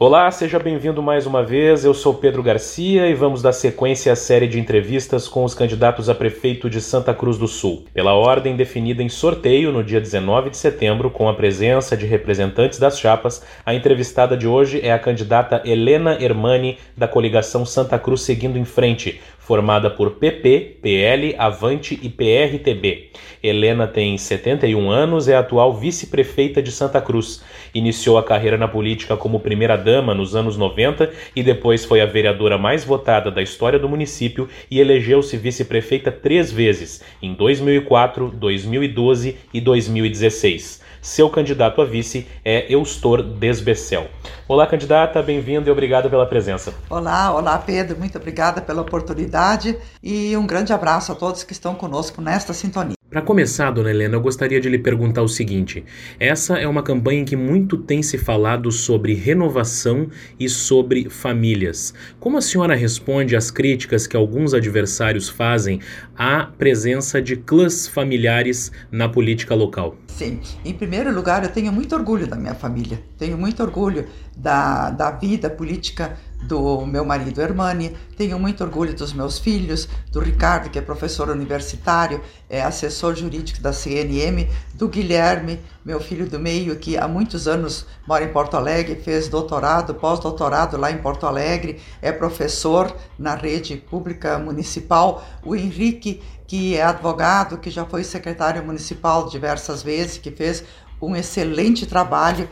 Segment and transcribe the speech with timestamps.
[0.00, 1.84] Olá, seja bem-vindo mais uma vez.
[1.84, 6.08] Eu sou Pedro Garcia e vamos dar sequência à série de entrevistas com os candidatos
[6.08, 10.50] a prefeito de Santa Cruz do Sul, pela ordem definida em sorteio no dia 19
[10.50, 13.44] de setembro, com a presença de representantes das chapas.
[13.66, 18.64] A entrevistada de hoje é a candidata Helena Hermani, da coligação Santa Cruz Seguindo em
[18.64, 23.12] Frente, formada por PP, PL, Avante e PRTB.
[23.42, 27.42] Helena tem 71 anos, é atual vice-prefeita de Santa Cruz.
[27.72, 32.58] Iniciou a carreira na política como primeira-dama nos anos 90 e depois foi a vereadora
[32.58, 39.62] mais votada da história do município e elegeu-se vice-prefeita três vezes, em 2004, 2012 e
[39.62, 40.87] 2016.
[41.08, 44.08] Seu candidato a vice é Eustor Desbecel.
[44.46, 46.74] Olá, candidata, bem-vindo e obrigado pela presença.
[46.90, 51.74] Olá, olá, Pedro, muito obrigada pela oportunidade e um grande abraço a todos que estão
[51.74, 52.97] conosco nesta sintonia.
[53.10, 55.82] Para começar, dona Helena, eu gostaria de lhe perguntar o seguinte:
[56.20, 61.94] essa é uma campanha em que muito tem se falado sobre renovação e sobre famílias.
[62.20, 65.80] Como a senhora responde às críticas que alguns adversários fazem
[66.14, 69.96] à presença de clãs familiares na política local?
[70.08, 74.04] Sim, em primeiro lugar, eu tenho muito orgulho da minha família, tenho muito orgulho
[74.38, 80.20] da, da vida política do meu marido Hermani, tenho muito orgulho dos meus filhos, do
[80.20, 86.38] Ricardo, que é professor universitário, é assessor jurídico da CNM, do Guilherme, meu filho do
[86.38, 91.26] meio, que há muitos anos mora em Porto Alegre, fez doutorado, pós-doutorado lá em Porto
[91.26, 98.04] Alegre, é professor na rede pública municipal, o Henrique, que é advogado, que já foi
[98.04, 100.64] secretário municipal diversas vezes, que fez
[101.00, 102.48] um excelente trabalho.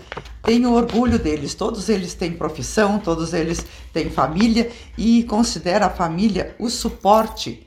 [0.47, 6.55] Tenho orgulho deles, todos eles têm profissão, todos eles têm família e considero a família
[6.57, 7.67] o suporte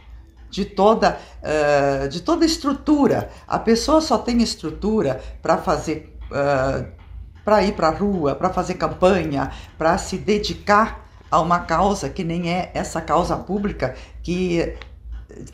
[0.49, 3.30] de toda, uh, de toda estrutura.
[3.45, 6.88] A pessoa só tem estrutura para fazer, uh,
[7.44, 12.23] para ir para a rua, para fazer campanha, para se dedicar a uma causa que
[12.23, 14.73] nem é essa causa pública que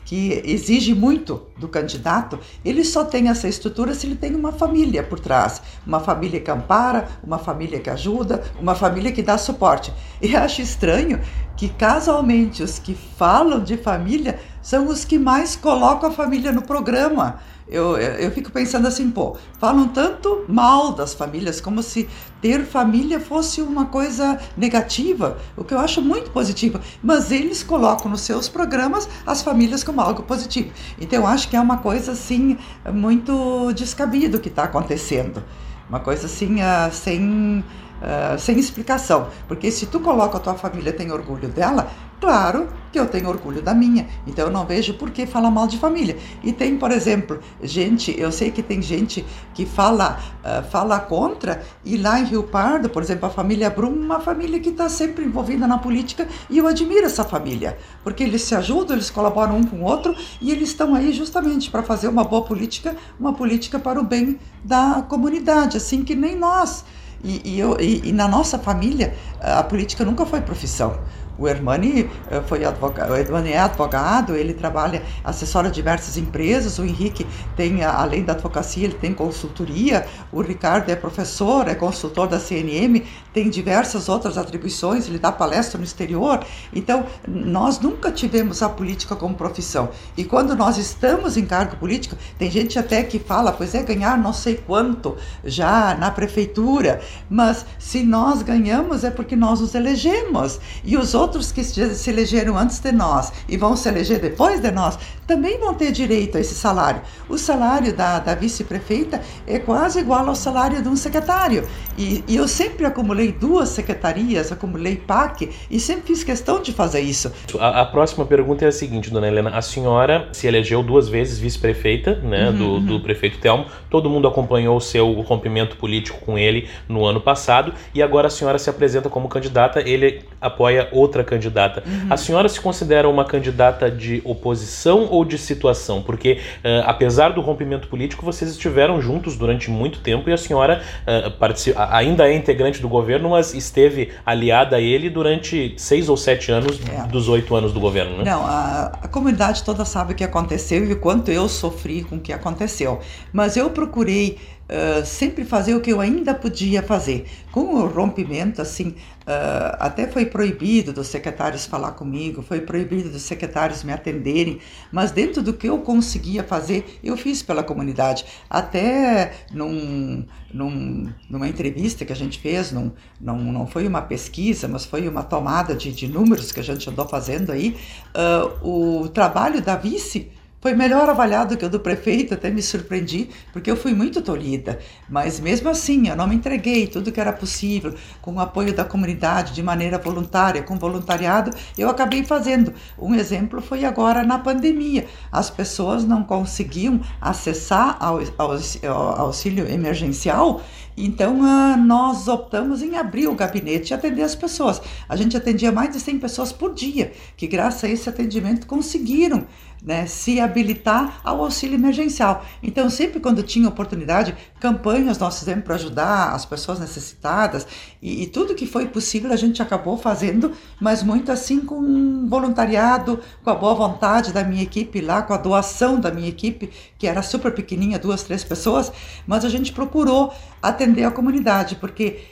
[0.04, 5.02] que exige muito do candidato, ele só tem essa estrutura se ele tem uma família
[5.02, 9.92] por trás, uma família que ampara, uma família que ajuda, uma família que dá suporte.
[10.20, 11.20] E acho estranho
[11.56, 16.62] que casualmente os que falam de família são os que mais colocam a família no
[16.62, 22.08] programa eu, eu fico pensando assim, pô, falam tanto mal das famílias, como se
[22.40, 26.80] ter família fosse uma coisa negativa, o que eu acho muito positivo.
[27.02, 30.70] Mas eles colocam nos seus programas as famílias como algo positivo.
[31.00, 32.56] Então eu acho que é uma coisa assim,
[32.92, 35.42] muito descabido que está acontecendo.
[35.88, 37.64] Uma coisa assim, uh, sem
[37.96, 39.28] uh, sem explicação.
[39.48, 41.90] Porque se tu coloca a tua família tem orgulho dela,
[42.20, 44.08] claro que eu tenho orgulho da minha.
[44.26, 46.16] Então eu não vejo por que falar mal de família.
[46.42, 49.22] E tem, por exemplo, gente, eu sei que tem gente
[49.52, 53.92] que fala, uh, fala contra, e lá em Rio Pardo, por exemplo, a família Brum,
[53.92, 58.42] uma família que está sempre envolvida na política, e eu admiro essa família, porque eles
[58.42, 62.08] se ajudam, eles colaboram um com o outro, e eles estão aí justamente para fazer
[62.08, 66.82] uma boa política, uma política para o bem da comunidade, assim que nem nós.
[67.22, 70.98] E, e, eu, e, e na nossa família, a política nunca foi profissão.
[71.38, 76.84] O Hermani eh, foi advogado, o Hermani é advogado, ele trabalha, assessora diversas empresas, o
[76.84, 82.40] Henrique tem, além da advocacia, ele tem consultoria, o Ricardo é professor, é consultor da
[82.40, 86.44] CNM, tem diversas outras atribuições, ele dá palestra no exterior.
[86.72, 89.90] Então, nós nunca tivemos a política como profissão.
[90.16, 94.16] E quando nós estamos em cargo político, tem gente até que fala, pois é, ganhar
[94.16, 100.58] não sei quanto já na prefeitura, mas se nós ganhamos é porque nós nos elegemos.
[100.82, 104.60] E os outros outros que se elegeram antes de nós e vão se eleger depois
[104.60, 107.02] de nós também vão ter direito a esse salário.
[107.28, 111.66] O salário da, da vice-prefeita é quase igual ao salário de um secretário.
[111.98, 117.00] E, e, eu sempre acumulei duas secretarias, acumulei PAC e sempre fiz questão de fazer
[117.00, 117.32] isso.
[117.58, 119.50] A, a próxima pergunta é a seguinte, dona Helena.
[119.50, 122.84] A senhora se elegeu duas vezes vice-prefeita né, uhum, do, uhum.
[122.84, 123.66] do prefeito Telmo.
[123.90, 128.30] Todo mundo acompanhou o seu rompimento político com ele no ano passado e agora a
[128.30, 129.80] senhora se apresenta como candidata.
[129.80, 131.82] Ele apoia outra outra candidata.
[131.86, 132.06] Uhum.
[132.10, 136.02] A senhora se considera uma candidata de oposição ou de situação?
[136.02, 140.82] Porque, uh, apesar do rompimento político, vocês estiveram juntos durante muito tempo e a senhora
[141.02, 146.50] uh, ainda é integrante do governo, mas esteve aliada a ele durante seis ou sete
[146.52, 147.06] anos é.
[147.08, 148.24] dos oito anos do governo, né?
[148.24, 152.16] Não, a, a comunidade toda sabe o que aconteceu e o quanto eu sofri com
[152.16, 153.00] o que aconteceu.
[153.32, 157.26] Mas eu procurei uh, sempre fazer o que eu ainda podia fazer.
[157.52, 158.94] Com o rompimento, assim,
[159.26, 164.60] Uh, até foi proibido dos secretários falar comigo, foi proibido dos secretários me atenderem,
[164.92, 168.24] mas dentro do que eu conseguia fazer, eu fiz pela comunidade.
[168.48, 170.24] Até num,
[170.54, 175.08] num, numa entrevista que a gente fez, num, não, não foi uma pesquisa, mas foi
[175.08, 177.76] uma tomada de, de números que a gente andou fazendo aí,
[178.14, 180.30] uh, o trabalho da vice
[180.60, 184.78] foi melhor avaliado que o do prefeito, até me surpreendi, porque eu fui muito tolhida.
[185.08, 188.84] Mas mesmo assim, eu não me entreguei, tudo que era possível, com o apoio da
[188.84, 192.72] comunidade, de maneira voluntária, com voluntariado, eu acabei fazendo.
[192.98, 195.06] Um exemplo foi agora na pandemia.
[195.30, 200.62] As pessoas não conseguiam acessar ao, ao, auxílio emergencial
[200.96, 204.80] então, uh, nós optamos em abrir o gabinete e atender as pessoas.
[205.06, 209.46] A gente atendia mais de 100 pessoas por dia, que graças a esse atendimento conseguiram
[209.86, 212.44] né, se habilitar ao auxílio emergencial.
[212.60, 217.64] Então, sempre quando tinha oportunidade, campanhas nós fizemos para ajudar as pessoas necessitadas
[218.02, 220.50] e, e, tudo que foi possível a gente acabou fazendo,
[220.80, 225.36] mas muito assim com voluntariado, com a boa vontade da minha equipe lá, com a
[225.36, 226.68] doação da minha equipe,
[226.98, 228.90] que era super pequenininha, duas, três pessoas,
[229.24, 232.24] mas a gente procurou atender a comunidade, porque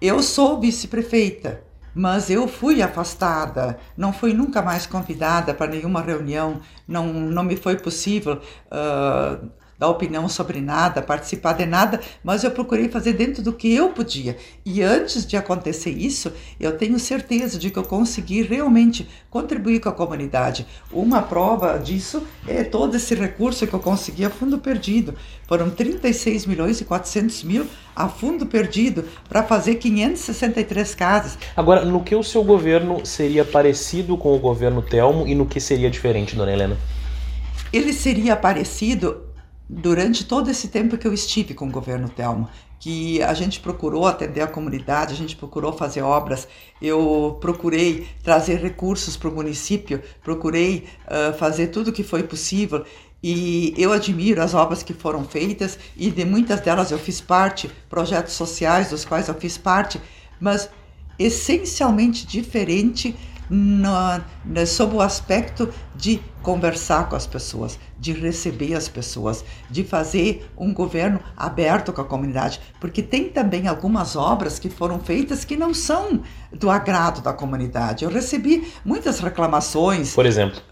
[0.00, 6.60] eu sou vice-prefeita, mas eu fui afastada, não fui nunca mais convidada para nenhuma reunião,
[6.86, 12.50] não, não me foi possível uh, dar opinião sobre nada, participar de nada, mas eu
[12.50, 14.36] procurei fazer dentro do que eu podia.
[14.62, 16.30] E antes de acontecer isso,
[16.60, 20.66] eu tenho certeza de que eu consegui realmente contribuir com a comunidade.
[20.92, 25.14] Uma prova disso é todo esse recurso que eu consegui a fundo perdido.
[25.48, 27.66] Foram 36 milhões e 400 mil
[27.96, 31.38] a fundo perdido para fazer 563 casas.
[31.56, 35.58] Agora, no que o seu governo seria parecido com o governo Telmo e no que
[35.58, 36.76] seria diferente, dona Helena?
[37.72, 39.29] Ele seria parecido
[39.72, 42.48] durante todo esse tempo que eu estive com o governo Telmo,
[42.80, 46.48] que a gente procurou atender a comunidade, a gente procurou fazer obras,
[46.82, 52.84] eu procurei trazer recursos para o município, procurei uh, fazer tudo o que foi possível.
[53.22, 57.70] E eu admiro as obras que foram feitas e de muitas delas eu fiz parte,
[57.88, 60.00] projetos sociais dos quais eu fiz parte,
[60.40, 60.68] mas
[61.18, 63.14] essencialmente diferente
[63.50, 63.90] no,
[64.44, 70.48] no, sob o aspecto de conversar com as pessoas, de receber as pessoas, de fazer
[70.56, 75.56] um governo aberto com a comunidade, porque tem também algumas obras que foram feitas que
[75.56, 78.04] não são do agrado da comunidade.
[78.04, 80.14] Eu recebi muitas reclamações.
[80.14, 80.62] Por exemplo.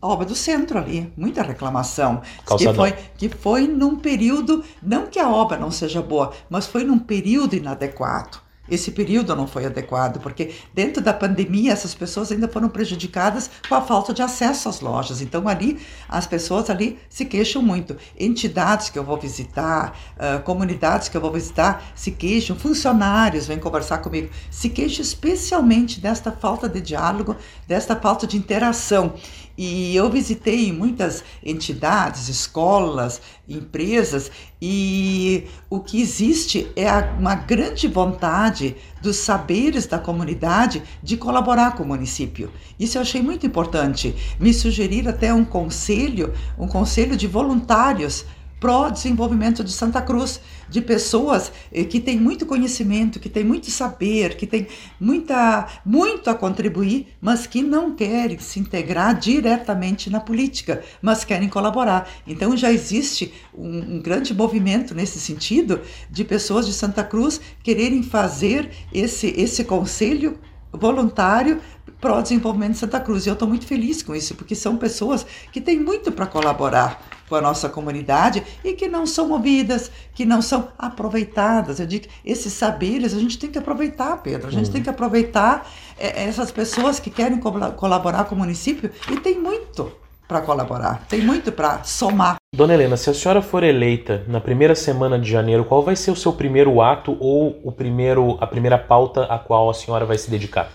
[0.00, 2.22] A obra do centro ali, muita reclamação.
[2.58, 6.82] Que foi, que foi num período, não que a obra não seja boa, mas foi
[6.82, 12.48] num período inadequado esse período não foi adequado, porque dentro da pandemia essas pessoas ainda
[12.48, 15.20] foram prejudicadas com a falta de acesso às lojas.
[15.20, 17.96] Então ali as pessoas ali se queixam muito.
[18.18, 23.58] Entidades que eu vou visitar, uh, comunidades que eu vou visitar se queixam, funcionários vêm
[23.58, 27.36] conversar comigo, se queixam especialmente desta falta de diálogo,
[27.66, 29.14] desta falta de interação.
[29.56, 38.76] E eu visitei muitas entidades, escolas, empresas, e o que existe é uma grande vontade
[39.02, 42.50] dos saberes da comunidade de colaborar com o município.
[42.78, 44.14] Isso eu achei muito importante.
[44.40, 48.24] Me sugerir até um conselho, um conselho de voluntários
[48.62, 50.40] pró-desenvolvimento de Santa Cruz,
[50.72, 54.66] de pessoas eh, que têm muito conhecimento, que têm muito saber, que têm
[54.98, 61.48] muita, muito a contribuir, mas que não querem se integrar diretamente na política, mas querem
[61.48, 62.08] colaborar.
[62.26, 65.80] Então já existe um, um grande movimento nesse sentido
[66.10, 70.38] de pessoas de Santa Cruz quererem fazer esse, esse conselho
[70.72, 71.60] voluntário
[72.00, 73.26] para o desenvolvimento de Santa Cruz.
[73.26, 77.21] E eu estou muito feliz com isso, porque são pessoas que têm muito para colaborar
[77.32, 81.80] com a nossa comunidade e que não são ouvidas, que não são aproveitadas.
[81.80, 84.48] Eu digo, esses saberes a gente tem que aproveitar, Pedro.
[84.48, 84.72] A gente uhum.
[84.72, 85.66] tem que aproveitar
[85.98, 89.90] é, essas pessoas que querem colaborar com o município e tem muito
[90.28, 92.36] para colaborar, tem muito para somar.
[92.54, 96.10] Dona Helena, se a senhora for eleita na primeira semana de janeiro, qual vai ser
[96.10, 100.18] o seu primeiro ato ou o primeiro, a primeira pauta a qual a senhora vai
[100.18, 100.70] se dedicar?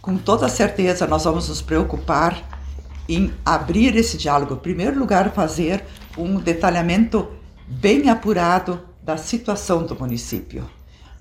[0.00, 2.61] Com toda certeza, nós vamos nos preocupar
[3.14, 4.54] em abrir esse diálogo.
[4.54, 5.84] Em primeiro lugar, fazer
[6.16, 7.28] um detalhamento
[7.66, 10.68] bem apurado da situação do município.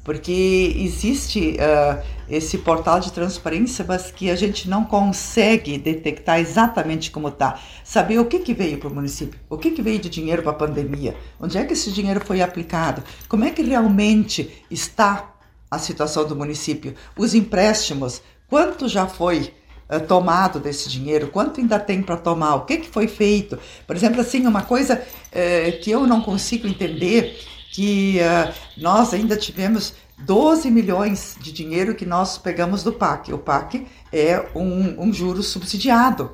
[0.04, 7.12] Porque existe uh, esse portal de transparência, mas que a gente não consegue detectar exatamente
[7.12, 7.60] como está.
[7.84, 10.52] Saber o que, que veio para o município, o que, que veio de dinheiro para
[10.52, 15.36] a pandemia, onde é que esse dinheiro foi aplicado, como é que realmente está
[15.70, 19.54] a situação do município, os empréstimos, quanto já foi
[20.00, 23.60] tomado desse dinheiro, quanto ainda tem para tomar, o que, que foi feito.
[23.86, 27.40] Por exemplo, assim, uma coisa uh, que eu não consigo entender,
[27.72, 33.34] que uh, nós ainda tivemos 12 milhões de dinheiro que nós pegamos do PAC.
[33.34, 36.32] O PAC é um, um juro subsidiado.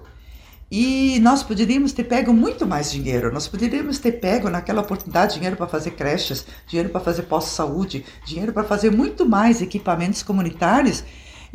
[0.69, 3.33] E nós poderíamos ter pego muito mais dinheiro.
[3.33, 8.51] Nós poderíamos ter pego naquela oportunidade dinheiro para fazer creches, dinheiro para fazer pós-saúde, dinheiro
[8.51, 11.05] para fazer muito mais equipamentos comunitários.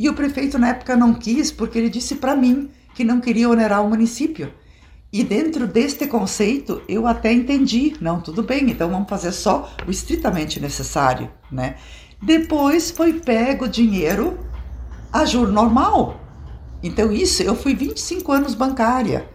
[0.02, 3.49] E o prefeito na época não quis porque ele disse para mim que não queria
[3.49, 4.52] onerar o município.
[5.12, 9.92] E dentro deste conceito eu até entendi, não, tudo bem, então vamos fazer só o
[9.92, 11.76] estritamente necessário, né?
[12.21, 14.40] Depois foi pego dinheiro
[15.12, 16.21] a juro normal.
[16.82, 19.28] Então, isso, eu fui 25 anos bancária.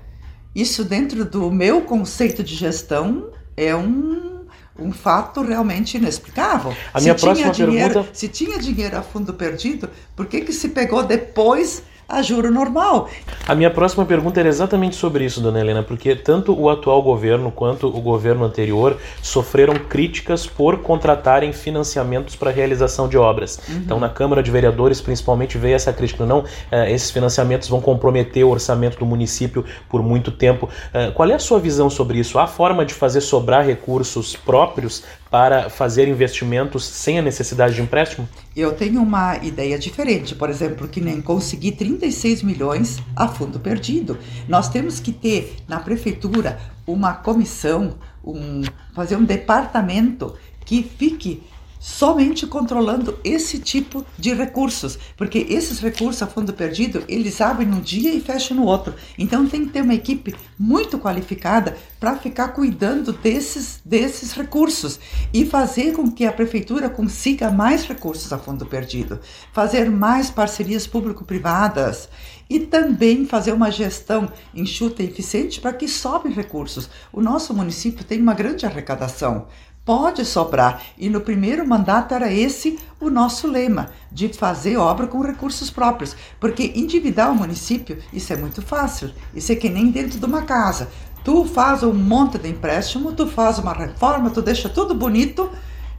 [0.54, 4.37] Isso, dentro do meu conceito de gestão, é um,
[4.80, 6.76] um fato realmente inexplicável.
[6.94, 8.10] A minha se próxima dinheiro, pergunta.
[8.14, 13.10] Se tinha dinheiro a fundo perdido, por que, que se pegou depois a juro normal.
[13.48, 17.52] A minha próxima pergunta era exatamente sobre isso, dona Helena, porque tanto o atual governo
[17.52, 23.60] quanto o governo anterior sofreram críticas por contratarem financiamentos para realização de obras.
[23.68, 23.76] Uhum.
[23.76, 28.46] Então, na Câmara de Vereadores, principalmente, veio essa crítica: não, eh, esses financiamentos vão comprometer
[28.46, 30.70] o orçamento do município por muito tempo.
[30.94, 32.40] Eh, qual é a sua visão sobre isso?
[32.40, 38.28] Há forma de fazer sobrar recursos próprios para fazer investimentos sem a necessidade de empréstimo?
[38.56, 44.18] Eu tenho uma ideia diferente, por exemplo, que nem conseguir 36 milhões a fundo perdido.
[44.48, 48.62] Nós temos que ter na prefeitura uma comissão, um,
[48.94, 51.44] fazer um departamento que fique
[51.80, 57.80] somente controlando esse tipo de recursos, porque esses recursos a fundo perdido, eles abrem num
[57.80, 58.94] dia e fecham no outro.
[59.18, 65.00] Então tem que ter uma equipe muito qualificada para ficar cuidando desses, desses recursos
[65.34, 69.20] e fazer com que a prefeitura consiga mais recursos a fundo perdido,
[69.52, 72.10] fazer mais parcerias público-privadas
[72.50, 76.90] e também fazer uma gestão enxuta e eficiente para que sobem recursos.
[77.12, 79.48] O nosso município tem uma grande arrecadação,
[79.88, 80.82] pode sobrar.
[80.98, 86.14] E no primeiro mandato era esse o nosso lema, de fazer obra com recursos próprios.
[86.42, 89.12] Porque endividar o município, isso é muito fácil.
[89.34, 90.90] Isso é que nem dentro de uma casa.
[91.24, 95.50] Tu faz um monte de empréstimo, tu faz uma reforma, tu deixa tudo bonito,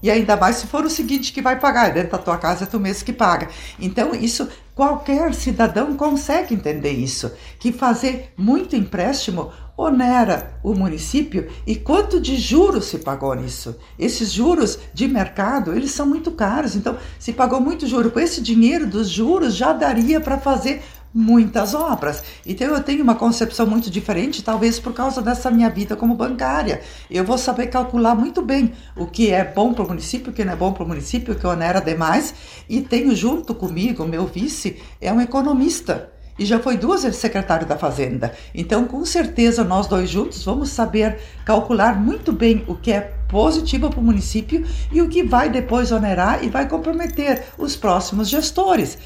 [0.02, 2.66] e ainda mais se for o seguinte que vai pagar, dentro da tua casa é
[2.66, 3.48] tu mesmo que paga.
[3.80, 11.74] Então, isso, qualquer cidadão consegue entender isso, que fazer muito empréstimo onera o município e
[11.74, 13.76] quanto de juros se pagou nisso.
[13.98, 18.12] Esses juros de mercado, eles são muito caros, então se pagou muito juro.
[18.12, 20.80] Com esse dinheiro dos juros já daria para fazer
[21.12, 22.22] muitas obras.
[22.46, 26.80] Então eu tenho uma concepção muito diferente, talvez por causa dessa minha vida como bancária.
[27.10, 30.44] Eu vou saber calcular muito bem o que é bom para o município, o que
[30.44, 32.34] não é bom para o município, o que onera demais,
[32.68, 37.66] e tenho junto comigo, meu vice é um economista e já foi duas vezes secretário
[37.66, 38.32] da Fazenda.
[38.54, 43.90] Então, com certeza, nós dois juntos vamos saber calcular muito bem o que é positivo
[43.90, 48.96] para o município e o que vai depois onerar e vai comprometer os próximos gestores.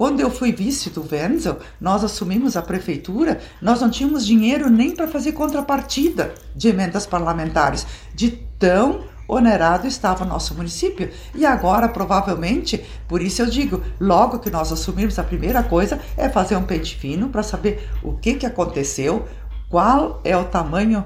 [0.00, 4.92] Quando eu fui vice do Wenzel, nós assumimos a prefeitura, nós não tínhamos dinheiro nem
[4.92, 11.10] para fazer contrapartida de emendas parlamentares, de tão onerado estava nosso município.
[11.34, 16.30] E agora, provavelmente, por isso eu digo, logo que nós assumirmos, a primeira coisa é
[16.30, 19.28] fazer um pente fino para saber o que, que aconteceu,
[19.68, 21.04] qual é o tamanho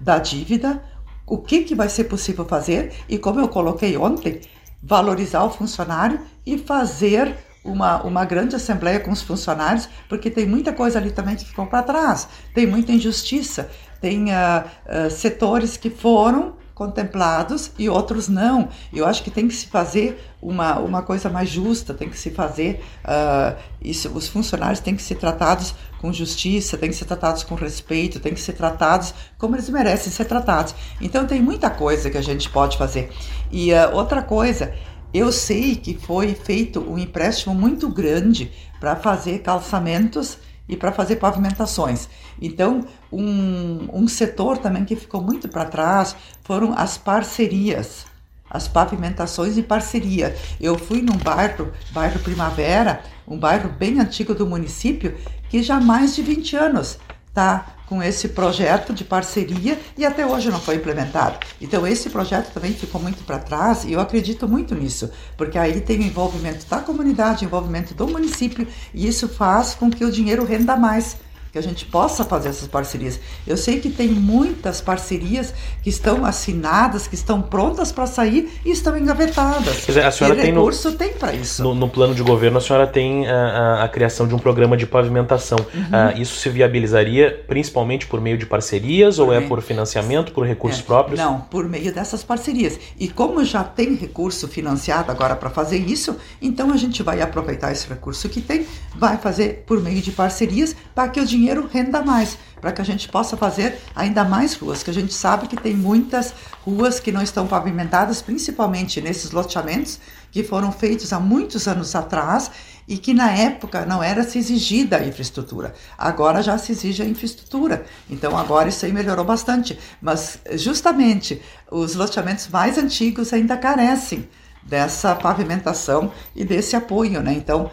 [0.00, 0.80] da dívida,
[1.26, 4.40] o que, que vai ser possível fazer e, como eu coloquei ontem,
[4.80, 10.72] valorizar o funcionário e fazer uma, uma grande assembleia com os funcionários, porque tem muita
[10.72, 13.68] coisa ali também que ficou para trás, tem muita injustiça,
[14.00, 14.64] tem uh,
[15.06, 18.68] uh, setores que foram contemplados e outros não.
[18.92, 22.30] Eu acho que tem que se fazer uma, uma coisa mais justa, tem que se
[22.30, 24.10] fazer uh, isso.
[24.10, 28.34] Os funcionários têm que ser tratados com justiça, têm que ser tratados com respeito, têm
[28.34, 30.74] que ser tratados como eles merecem ser tratados.
[31.00, 33.10] Então tem muita coisa que a gente pode fazer.
[33.50, 34.74] E uh, outra coisa,
[35.16, 41.16] eu sei que foi feito um empréstimo muito grande para fazer calçamentos e para fazer
[41.16, 42.08] pavimentações.
[42.40, 48.04] Então, um, um setor também que ficou muito para trás foram as parcerias,
[48.50, 50.36] as pavimentações e parceria.
[50.60, 55.16] Eu fui num bairro, bairro Primavera, um bairro bem antigo do município,
[55.48, 56.98] que já há mais de 20 anos
[57.36, 61.38] está com esse projeto de parceria e até hoje não foi implementado.
[61.60, 65.80] Então esse projeto também ficou muito para trás e eu acredito muito nisso, porque aí
[65.82, 70.44] tem o envolvimento da comunidade, envolvimento do município e isso faz com que o dinheiro
[70.44, 71.18] renda mais
[71.56, 73.18] que a gente possa fazer essas parcerias.
[73.46, 78.70] Eu sei que tem muitas parcerias que estão assinadas, que estão prontas para sair e
[78.70, 79.86] estão engavetadas.
[79.86, 81.62] Dizer, a senhora tem recurso no, tem para isso.
[81.62, 84.76] No, no, plano de governo, a senhora tem a, a, a criação de um programa
[84.76, 85.56] de pavimentação.
[85.58, 85.82] Uhum.
[85.82, 89.46] Uh, isso se viabilizaria principalmente por meio de parcerias por ou é meio...
[89.46, 91.18] é por financiamento, por recursos é, próprios?
[91.18, 92.78] Não, por meio dessas parcerias.
[93.00, 97.72] E como já tem recurso financiado agora para fazer isso, então a gente vai aproveitar
[97.72, 101.68] esse recurso que tem, vai fazer por meio de parcerias para que o dinheiro dinheiro
[101.72, 105.46] renda mais, para que a gente possa fazer ainda mais ruas, que a gente sabe
[105.46, 106.34] que tem muitas
[106.64, 110.00] ruas que não estão pavimentadas, principalmente nesses loteamentos
[110.32, 112.50] que foram feitos há muitos anos atrás
[112.88, 115.72] e que na época não era se exigida a infraestrutura.
[115.96, 117.84] Agora já se exige a infraestrutura.
[118.10, 124.28] Então agora isso aí melhorou bastante, mas justamente os loteamentos mais antigos ainda carecem
[124.62, 127.32] dessa pavimentação e desse apoio, né?
[127.32, 127.70] Então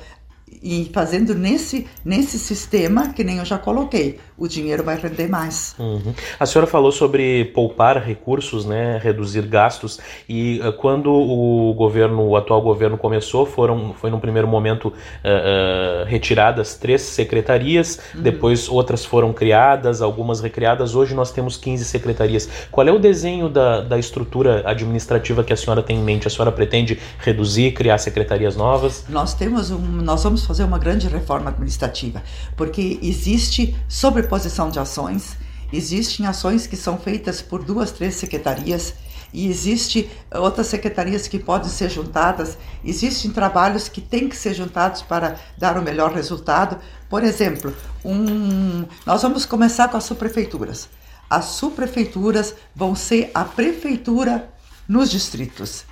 [0.62, 5.76] e fazendo nesse, nesse sistema, que nem eu já coloquei, o dinheiro vai render mais.
[5.78, 6.14] Uhum.
[6.40, 12.36] A senhora falou sobre poupar recursos, né, reduzir gastos, e uh, quando o governo, o
[12.36, 18.22] atual governo começou, foram, foi num primeiro momento uh, uh, retiradas três secretarias, uhum.
[18.22, 22.50] depois outras foram criadas, algumas recriadas, hoje nós temos 15 secretarias.
[22.72, 26.28] Qual é o desenho da, da estrutura administrativa que a senhora tem em mente?
[26.28, 29.06] A senhora pretende reduzir, criar secretarias novas?
[29.10, 32.22] Nós temos um, nós vamos fazer uma grande reforma administrativa,
[32.56, 33.76] porque existe
[34.24, 35.38] sobreposição de ações,
[35.72, 38.94] existem ações que são feitas por duas, três secretarias,
[39.34, 45.02] e existe outras secretarias que podem ser juntadas, existem trabalhos que têm que ser juntados
[45.02, 46.78] para dar o melhor resultado.
[47.10, 47.76] Por exemplo,
[48.06, 50.88] um, nós vamos começar com as subprefeituras.
[51.28, 54.50] As subprefeituras vão ser a prefeitura
[54.88, 55.84] nos distritos.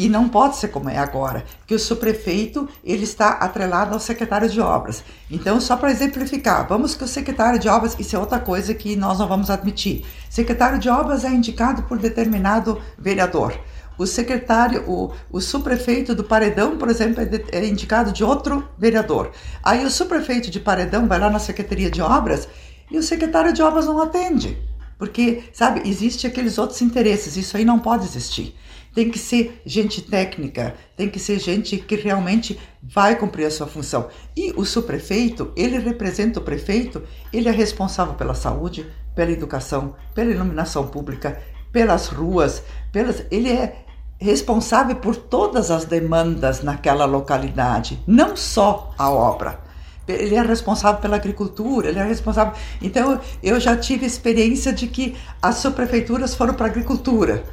[0.00, 4.48] E não pode ser como é agora, que o subprefeito ele está atrelado ao secretário
[4.48, 5.04] de obras.
[5.30, 8.96] Então, só para exemplificar, vamos que o secretário de obras, isso é outra coisa que
[8.96, 10.06] nós não vamos admitir.
[10.30, 13.60] Secretário de obras é indicado por determinado vereador.
[13.98, 18.66] O secretário, o, o subprefeito do Paredão, por exemplo, é, de, é indicado de outro
[18.78, 19.30] vereador.
[19.62, 22.48] Aí o subprefeito de Paredão vai lá na Secretaria de Obras
[22.90, 24.69] e o secretário de obras não atende.
[25.00, 28.54] Porque, sabe, existe aqueles outros interesses, isso aí não pode existir
[28.94, 33.66] tem que ser gente técnica, tem que ser gente que realmente vai cumprir a sua
[33.66, 34.08] função.
[34.36, 37.02] E o subprefeito, ele representa o prefeito,
[37.32, 41.40] ele é responsável pela saúde, pela educação, pela iluminação pública,
[41.72, 43.84] pelas ruas, pelas, ele é
[44.18, 49.69] responsável por todas as demandas naquela localidade, não só a obra.
[50.10, 52.52] Ele é responsável pela agricultura, ele é responsável.
[52.80, 57.44] Então, eu já tive experiência de que as subprefeituras foram para a agricultura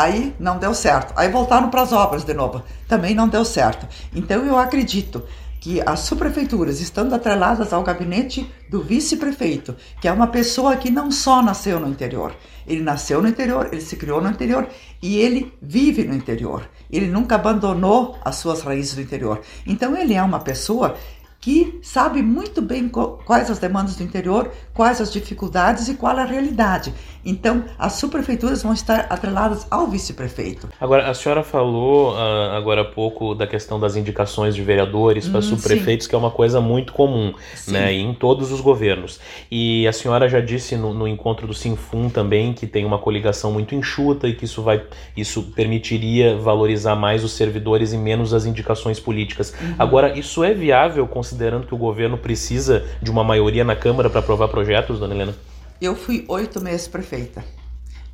[0.00, 1.12] Aí não deu certo.
[1.16, 2.62] Aí voltaram para as obras de novo.
[2.88, 3.86] Também não deu certo.
[4.14, 5.22] Então eu acredito
[5.60, 11.10] que as subprefeituras, estando atreladas ao gabinete do vice-prefeito, que é uma pessoa que não
[11.10, 12.34] só nasceu no interior,
[12.66, 14.66] ele nasceu no interior, ele se criou no interior
[15.02, 16.66] e ele vive no interior.
[16.90, 19.42] Ele nunca abandonou as suas raízes do interior.
[19.66, 20.96] Então ele é uma pessoa
[21.40, 22.88] que sabe muito bem
[23.24, 26.92] quais as demandas do interior, quais as dificuldades e qual a realidade.
[27.24, 30.68] Então, as subprefeituras vão estar atreladas ao vice-prefeito.
[30.80, 35.38] Agora, a senhora falou uh, agora há pouco da questão das indicações de vereadores para
[35.38, 36.10] hum, subprefeitos, sim.
[36.10, 37.32] que é uma coisa muito comum
[37.68, 39.20] né, em todos os governos.
[39.50, 43.52] E a senhora já disse no, no, encontro do Sinfum também que tem uma coligação
[43.52, 44.82] muito enxuta e que isso, vai,
[45.16, 49.52] isso permitiria valorizar mais os servidores e menos as indicações políticas.
[49.60, 49.74] Uhum.
[49.78, 51.29] Agora, isso é viável considerando
[51.66, 55.34] que o governo precisa de uma maioria na Câmara para aprovar projetos, dona Helena?
[55.80, 57.44] Eu fui oito meses prefeita.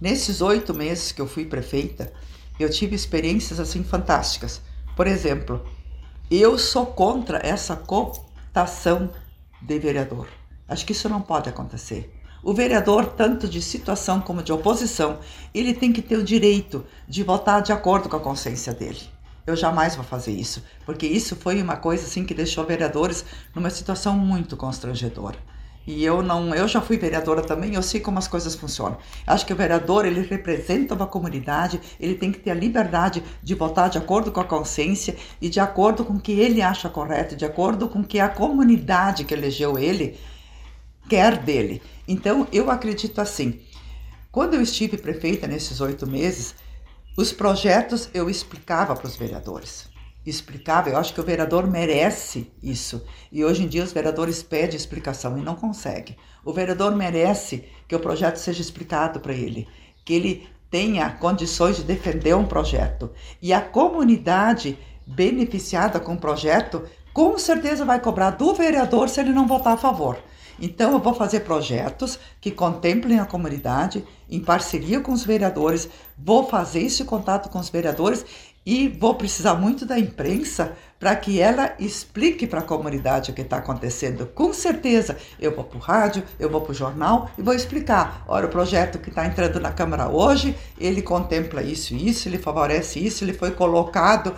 [0.01, 2.13] Nesses oito meses que eu fui prefeita,
[2.59, 4.61] eu tive experiências assim fantásticas.
[4.95, 5.63] Por exemplo,
[6.31, 9.11] eu sou contra essa cotação
[9.61, 10.27] de vereador.
[10.69, 12.13] Acho que isso não pode acontecer.
[12.43, 15.19] O vereador, tanto de situação como de oposição,
[15.53, 19.01] ele tem que ter o direito de votar de acordo com a consciência dele.
[19.47, 23.71] Eu jamais vou fazer isso, porque isso foi uma coisa assim que deixou vereadores numa
[23.71, 25.39] situação muito constrangedora.
[25.87, 28.99] E eu não, eu já fui vereadora também, eu sei como as coisas funcionam.
[29.25, 33.55] Acho que o vereador, ele representa uma comunidade, ele tem que ter a liberdade de
[33.55, 37.37] votar de acordo com a consciência e de acordo com o que ele acha correto,
[37.37, 40.19] de acordo com o que a comunidade que elegeu ele
[41.09, 41.81] quer dele.
[42.09, 43.61] Então, eu acredito assim.
[44.33, 46.57] Quando eu estive prefeita nesses oito meses,
[47.17, 49.89] os projetos eu explicava para os vereadores.
[50.27, 53.03] Explicava, eu acho que o vereador merece isso.
[53.33, 56.17] E hoje em dia os vereadores pedem explicação e não conseguem.
[56.45, 59.67] O vereador merece que o projeto seja explicado para ele,
[60.05, 63.11] que ele tenha condições de defender um projeto.
[63.41, 66.83] E a comunidade beneficiada com o projeto,
[67.15, 70.19] com certeza vai cobrar do vereador se ele não votar a favor.
[70.61, 75.89] Então, eu vou fazer projetos que contemplem a comunidade, em parceria com os vereadores,
[76.19, 78.25] vou fazer esse contato com os vereadores
[78.67, 83.43] e vou precisar muito da imprensa para que ela explique para a comunidade o que
[83.43, 84.27] está acontecendo.
[84.27, 88.25] Com certeza, eu vou para o rádio, eu vou para o jornal e vou explicar.
[88.27, 92.39] Olha, o projeto que está entrando na Câmara hoje, ele contempla isso e isso, ele
[92.39, 94.35] favorece isso, ele foi colocado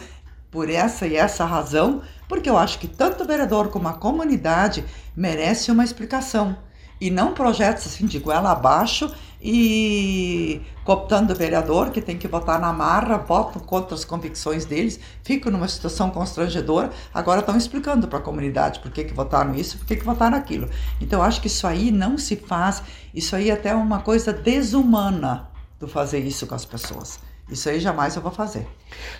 [0.51, 4.85] por essa e essa razão, porque eu acho que tanto o vereador como a comunidade
[5.17, 6.57] merece uma explicação
[7.01, 12.61] e não projetos assim de goela abaixo e cooptando o vereador que tem que votar
[12.61, 18.19] na marra, votam contra as convicções deles, ficam numa situação constrangedora, agora estão explicando para
[18.19, 20.69] a comunidade por que, que votaram isso, por que, que votaram aquilo.
[21.01, 22.83] Então, acho que isso aí não se faz,
[23.15, 27.21] isso aí é até uma coisa desumana do fazer isso com as pessoas.
[27.51, 28.67] Isso aí jamais eu vou fazer.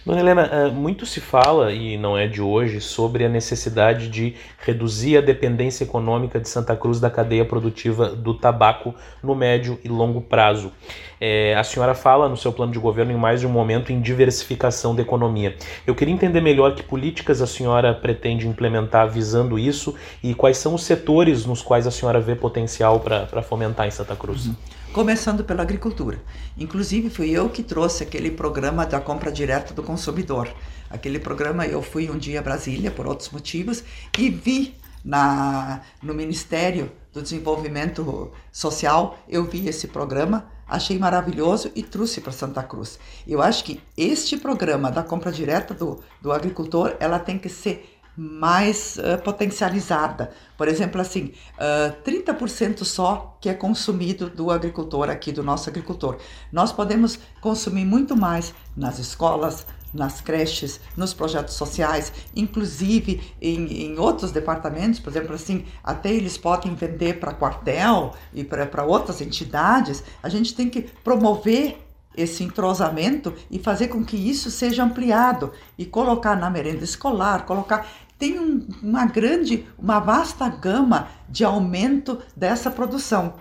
[0.05, 4.35] Dona Helena, eh, muito se fala, e não é de hoje, sobre a necessidade de
[4.59, 9.89] reduzir a dependência econômica de Santa Cruz da cadeia produtiva do tabaco no médio e
[9.89, 10.73] longo prazo.
[11.19, 14.01] É, a senhora fala no seu plano de governo em mais de um momento em
[14.01, 15.57] diversificação da economia.
[15.87, 20.75] Eu queria entender melhor que políticas a senhora pretende implementar visando isso e quais são
[20.75, 24.47] os setores nos quais a senhora vê potencial para fomentar em Santa Cruz.
[24.47, 24.55] Uhum
[24.93, 26.21] começando pela agricultura.
[26.57, 30.49] Inclusive, fui eu que trouxe aquele programa da compra direta do consumidor.
[30.91, 33.85] Aquele programa, eu fui um dia a Brasília, por outros motivos,
[34.19, 34.75] e vi
[35.05, 42.33] na, no Ministério do Desenvolvimento Social, eu vi esse programa, achei maravilhoso e trouxe para
[42.33, 42.99] Santa Cruz.
[43.27, 47.98] Eu acho que este programa da compra direta do, do agricultor, ela tem que ser
[48.19, 50.33] mais uh, potencializada.
[50.57, 56.19] Por exemplo, assim, uh, 30% só que é consumido do agricultor aqui, do nosso agricultor.
[56.51, 63.99] Nós podemos consumir muito mais nas escolas, nas creches, nos projetos sociais, inclusive em, em
[64.01, 70.03] outros departamentos, por exemplo, assim, até eles podem vender para quartel e para outras entidades.
[70.21, 71.79] A gente tem que promover
[72.17, 77.87] esse entrosamento e fazer com que isso seja ampliado e colocar na merenda escolar, colocar
[78.19, 83.35] tem um, uma grande, uma vasta gama de aumento dessa produção.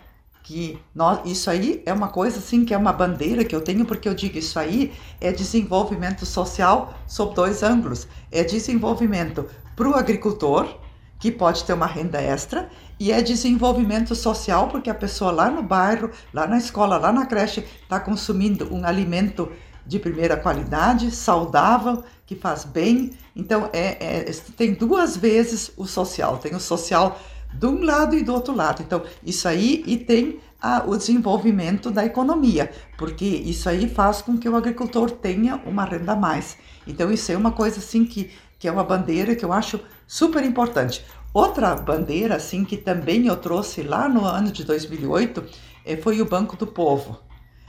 [0.44, 3.86] Que nós, isso aí é uma coisa assim que é uma bandeira que eu tenho,
[3.86, 8.08] porque eu digo isso aí é desenvolvimento social sob dois ângulos.
[8.32, 10.80] É desenvolvimento para o agricultor,
[11.20, 15.64] que pode ter uma renda extra, e é desenvolvimento social, porque a pessoa lá no
[15.64, 19.52] bairro, lá na escola, lá na creche, está consumindo um alimento
[19.86, 23.12] de primeira qualidade, saudável, que faz bem.
[23.38, 26.40] Então, é, é, tem duas vezes o social.
[26.40, 27.20] Tem o social
[27.54, 28.82] de um lado e do outro lado.
[28.82, 34.38] Então, isso aí e tem a, o desenvolvimento da economia, porque isso aí faz com
[34.40, 36.58] que o agricultor tenha uma renda a mais.
[36.88, 40.44] Então, isso é uma coisa assim que, que é uma bandeira que eu acho super
[40.44, 41.06] importante.
[41.32, 45.44] Outra bandeira assim que também eu trouxe lá no ano de 2008
[45.86, 47.20] eh, foi o Banco do Povo.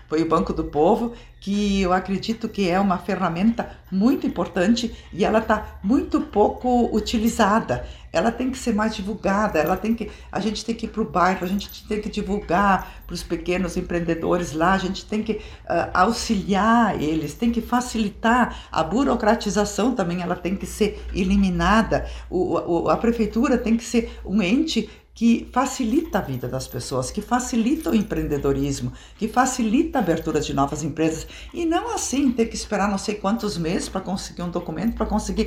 [0.09, 5.25] Foi o Banco do Povo, que eu acredito que é uma ferramenta muito importante e
[5.25, 7.87] ela está muito pouco utilizada.
[8.11, 11.03] Ela tem que ser mais divulgada, ela tem que, a gente tem que ir para
[11.03, 15.23] o bairro, a gente tem que divulgar para os pequenos empreendedores lá, a gente tem
[15.23, 22.07] que uh, auxiliar eles, tem que facilitar a burocratização também, ela tem que ser eliminada.
[22.31, 24.89] O, o, a prefeitura tem que ser um ente
[25.19, 30.55] que facilita a vida das pessoas, que facilita o empreendedorismo, que facilita a abertura de
[30.55, 31.27] novas empresas.
[31.53, 35.07] E não assim ter que esperar não sei quantos meses para conseguir um documento, para
[35.07, 35.47] conseguir.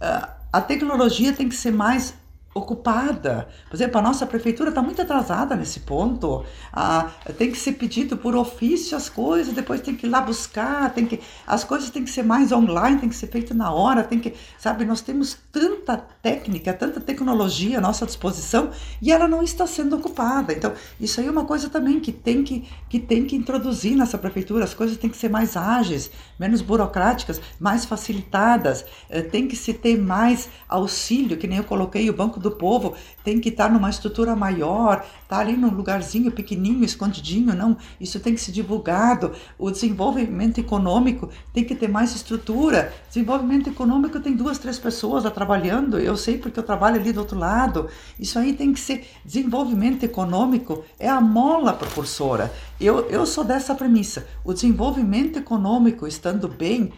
[0.00, 2.14] Uh, a tecnologia tem que ser mais
[2.52, 3.48] ocupada.
[3.68, 6.44] Por exemplo, a nossa prefeitura está muito atrasada nesse ponto.
[6.72, 10.92] Ah, tem que ser pedido por ofício as coisas, depois tem que ir lá buscar,
[10.92, 14.02] tem que as coisas têm que ser mais online, tem que ser feito na hora,
[14.02, 19.42] tem que, sabe, nós temos tanta técnica, tanta tecnologia à nossa disposição e ela não
[19.42, 20.52] está sendo ocupada.
[20.52, 24.18] Então, isso aí é uma coisa também que tem que que tem que introduzir nessa
[24.18, 24.64] prefeitura.
[24.64, 28.84] As coisas têm que ser mais ágeis, menos burocráticas, mais facilitadas.
[29.08, 32.94] Eh, tem que se ter mais auxílio, que nem eu coloquei o banco do povo
[33.22, 38.34] tem que estar numa estrutura maior, tá ali num lugarzinho pequenininho, escondidinho, não, isso tem
[38.34, 39.32] que ser divulgado.
[39.58, 42.92] O desenvolvimento econômico tem que ter mais estrutura.
[43.08, 47.20] Desenvolvimento econômico tem duas, três pessoas lá trabalhando, eu sei porque eu trabalho ali do
[47.20, 47.88] outro lado.
[48.18, 52.52] Isso aí tem que ser desenvolvimento econômico, é a mola propulsora.
[52.80, 54.26] Eu, eu sou dessa premissa.
[54.44, 56.92] O desenvolvimento econômico estando bem,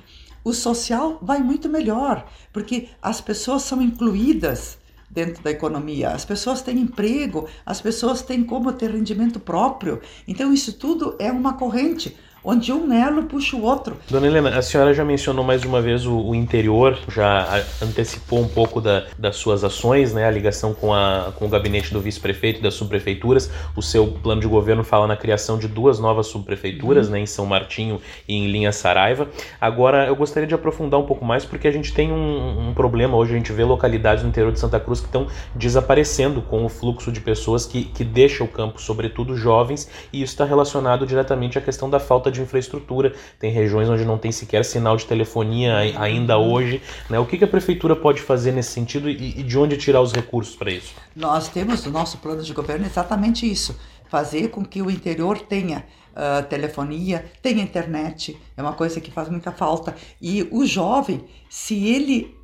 [0.45, 4.79] o social vai muito melhor, porque as pessoas são incluídas
[5.12, 6.11] dentro da economia.
[6.11, 10.01] As pessoas têm emprego, as pessoas têm como ter rendimento próprio.
[10.27, 12.16] Então, isso tudo é uma corrente.
[12.45, 13.97] Onde um elo puxa o outro.
[14.11, 18.49] Dona Helena, a senhora já mencionou mais uma vez o, o interior, já antecipou um
[18.49, 22.59] pouco da, das suas ações, né, a ligação com, a, com o gabinete do vice-prefeito
[22.59, 23.51] e das subprefeituras.
[23.77, 27.13] O seu plano de governo fala na criação de duas novas subprefeituras, uhum.
[27.13, 29.29] né, em São Martinho e em Linha Saraiva.
[29.61, 33.17] Agora, eu gostaria de aprofundar um pouco mais, porque a gente tem um, um problema
[33.17, 36.69] hoje, a gente vê localidades no interior de Santa Cruz que estão desaparecendo com o
[36.69, 41.59] fluxo de pessoas que, que deixa o campo, sobretudo jovens, e isso está relacionado diretamente
[41.59, 43.14] à questão da falta de infraestrutura.
[43.38, 46.83] Tem regiões onde não tem sequer sinal de telefonia ainda hoje.
[47.09, 47.18] Né?
[47.18, 50.12] O que, que a prefeitura pode fazer nesse sentido e, e de onde tirar os
[50.12, 50.95] recursos para isso?
[51.14, 55.85] Nós temos no nosso plano de governo exatamente isso: fazer com que o interior tenha
[56.12, 59.97] Uh, telefonia, tenha internet, é uma coisa que faz muita falta.
[60.21, 62.37] E o jovem, se ele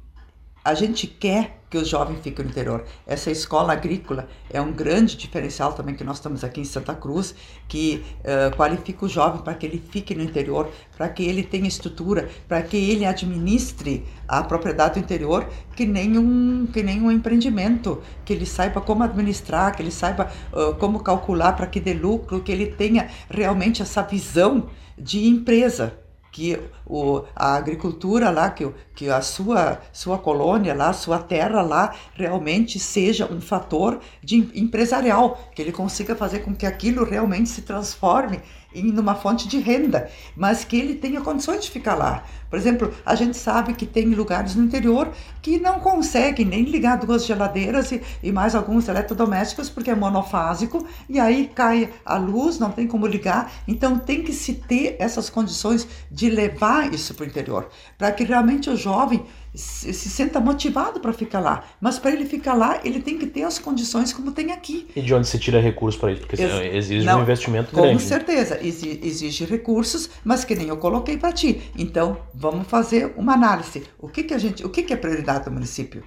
[0.69, 2.85] a gente quer que os jovens fiquem no interior.
[3.07, 7.35] Essa escola agrícola é um grande diferencial também que nós estamos aqui em Santa Cruz,
[7.67, 11.67] que uh, qualifica o jovem para que ele fique no interior, para que ele tenha
[11.67, 17.11] estrutura, para que ele administre a propriedade do interior, que nem um, que nem um
[17.11, 21.95] empreendimento, que ele saiba como administrar, que ele saiba uh, como calcular para que dê
[21.95, 25.99] lucro, que ele tenha realmente essa visão de empresa
[26.39, 31.93] que o, a agricultura lá, que, que a sua, sua colônia lá, sua terra lá,
[32.15, 37.63] realmente seja um fator de empresarial, que ele consiga fazer com que aquilo realmente se
[37.63, 38.41] transforme
[38.73, 42.23] em uma fonte de renda, mas que ele tenha condições de ficar lá.
[42.51, 46.99] Por exemplo, a gente sabe que tem lugares no interior que não conseguem nem ligar
[46.99, 52.59] duas geladeiras e, e mais alguns eletrodomésticos porque é monofásico e aí cai a luz,
[52.59, 53.53] não tem como ligar.
[53.67, 58.25] Então tem que se ter essas condições de levar isso para o interior, para que
[58.25, 61.65] realmente o jovem se, se senta motivado para ficar lá.
[61.81, 64.87] Mas para ele ficar lá, ele tem que ter as condições como tem aqui.
[64.95, 66.21] E de onde se tira recursos para isso?
[66.23, 67.95] Porque Ex exige não, um investimento com grande.
[67.95, 71.61] Com certeza, exige, exige recursos, mas que nem eu coloquei para ti.
[71.77, 73.85] Então, vamos fazer uma análise.
[73.99, 76.05] O que, que a gente, o que, que é prioridade do município?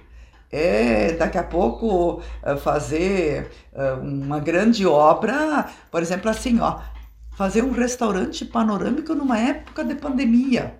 [0.52, 6.78] é daqui a pouco eh, fazer eh, uma grande obra, por exemplo, assim, ó,
[7.34, 10.74] fazer um restaurante panorâmico numa época de pandemia.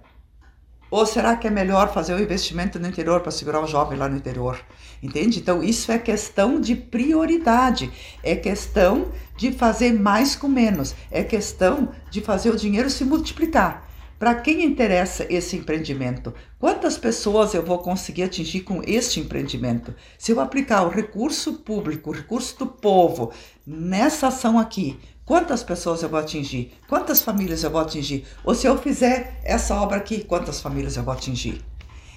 [0.90, 4.10] Ou será que é melhor fazer um investimento no interior para segurar o jovem lá
[4.10, 4.60] no interior?
[5.02, 5.38] Entende?
[5.38, 7.90] Então, isso é questão de prioridade,
[8.22, 13.88] é questão de fazer mais com menos, é questão de fazer o dinheiro se multiplicar.
[14.22, 16.32] Para quem interessa esse empreendimento?
[16.56, 19.92] Quantas pessoas eu vou conseguir atingir com este empreendimento?
[20.16, 23.32] Se eu aplicar o recurso público, o recurso do povo
[23.66, 26.72] nessa ação aqui, Quantas pessoas eu vou atingir?
[26.88, 28.24] Quantas famílias eu vou atingir?
[28.44, 31.61] Ou se eu fizer essa obra aqui, quantas famílias eu vou atingir?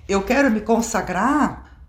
[0.08, 1.80] Eu quero me consagrar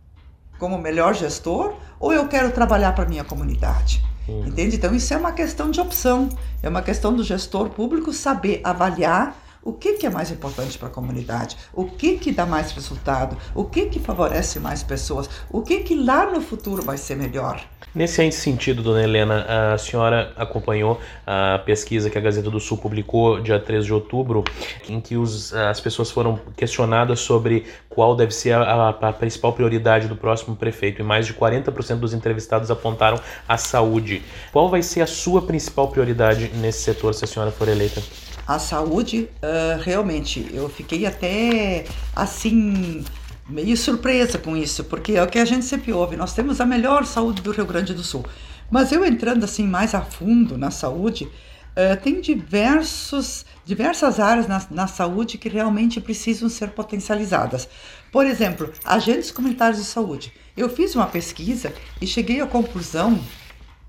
[0.58, 4.02] como melhor gestor ou eu quero trabalhar para minha comunidade?
[4.28, 4.46] Uhum.
[4.46, 4.76] Entende?
[4.76, 6.28] Então isso é uma questão de opção,
[6.62, 10.86] é uma questão do gestor público saber avaliar o que, que é mais importante para
[10.86, 15.60] a comunidade, o que, que dá mais resultado, o que, que favorece mais pessoas, o
[15.60, 17.60] que, que lá no futuro vai ser melhor.
[17.92, 23.40] Nesse sentido, dona Helena, a senhora acompanhou a pesquisa que a Gazeta do Sul publicou
[23.40, 24.44] dia 3 de outubro,
[24.88, 30.06] em que os, as pessoas foram questionadas sobre qual deve ser a, a principal prioridade
[30.06, 34.22] do próximo prefeito, e mais de 40% dos entrevistados apontaram a saúde.
[34.52, 38.00] Qual vai ser a sua principal prioridade nesse setor se a senhora for eleita?
[38.46, 43.04] A saúde, uh, realmente, eu fiquei até assim
[43.48, 46.66] meio surpresa com isso, porque é o que a gente sempre ouve, nós temos a
[46.66, 48.24] melhor saúde do Rio Grande do Sul.
[48.70, 54.64] Mas eu entrando assim mais a fundo na saúde, uh, tem diversos, diversas áreas na,
[54.70, 57.68] na saúde que realmente precisam ser potencializadas.
[58.12, 60.32] Por exemplo, agentes comunitários de saúde.
[60.56, 63.20] Eu fiz uma pesquisa e cheguei à conclusão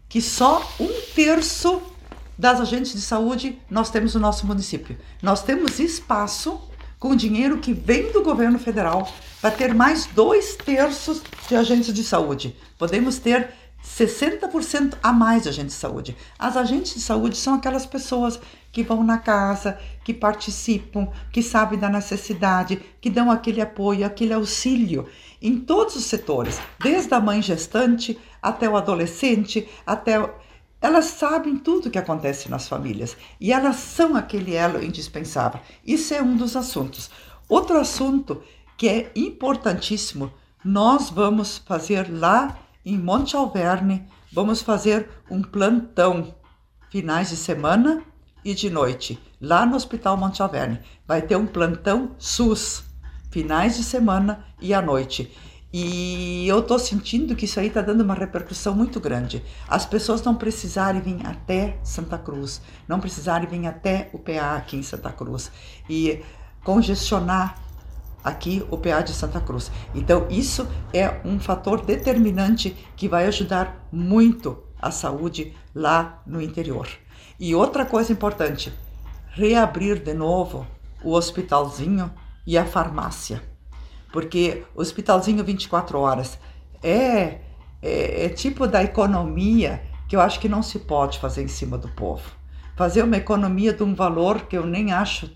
[0.09, 1.81] que só um terço
[2.37, 4.97] das agentes de saúde nós temos no nosso município.
[5.21, 6.61] Nós temos espaço
[6.99, 9.07] com o dinheiro que vem do governo federal
[9.41, 12.55] para ter mais dois terços de agentes de saúde.
[12.77, 13.53] Podemos ter
[13.85, 16.17] 60% a mais de agentes de saúde.
[16.37, 18.39] As agentes de saúde são aquelas pessoas
[18.71, 24.33] que vão na casa, que participam, que sabem da necessidade, que dão aquele apoio, aquele
[24.33, 25.07] auxílio
[25.41, 30.19] em todos os setores, desde a mãe gestante até o adolescente, até
[30.81, 35.59] elas sabem tudo o que acontece nas famílias e elas são aquele elo indispensável.
[35.85, 37.09] Isso é um dos assuntos.
[37.49, 38.43] Outro assunto
[38.77, 40.31] que é importantíssimo,
[40.63, 46.35] nós vamos fazer lá em Monte Alverne, vamos fazer um plantão
[46.89, 48.03] finais de semana
[48.45, 50.79] e de noite, lá no Hospital Monte Alverne.
[51.07, 52.83] Vai ter um plantão SUS,
[53.31, 55.35] finais de semana e à noite.
[55.71, 59.43] E eu estou sentindo que isso aí está dando uma repercussão muito grande.
[59.67, 64.77] As pessoas não precisarem vir até Santa Cruz, não precisarem vir até o PA aqui
[64.77, 65.51] em Santa Cruz
[65.89, 66.23] e
[66.63, 67.61] congestionar
[68.23, 69.69] aqui o PA de Santa Cruz.
[69.93, 76.87] Então, isso é um fator determinante que vai ajudar muito a saúde lá no interior.
[77.37, 78.71] E outra coisa importante,
[79.31, 80.65] reabrir de novo
[81.03, 82.09] o hospitalzinho
[82.45, 83.56] e a farmácia
[84.11, 86.37] porque hospitalzinho 24 horas
[86.81, 87.39] é,
[87.81, 91.77] é, é tipo da economia que eu acho que não se pode fazer em cima
[91.77, 92.31] do povo.
[92.75, 95.29] Fazer uma economia de um valor que eu nem acho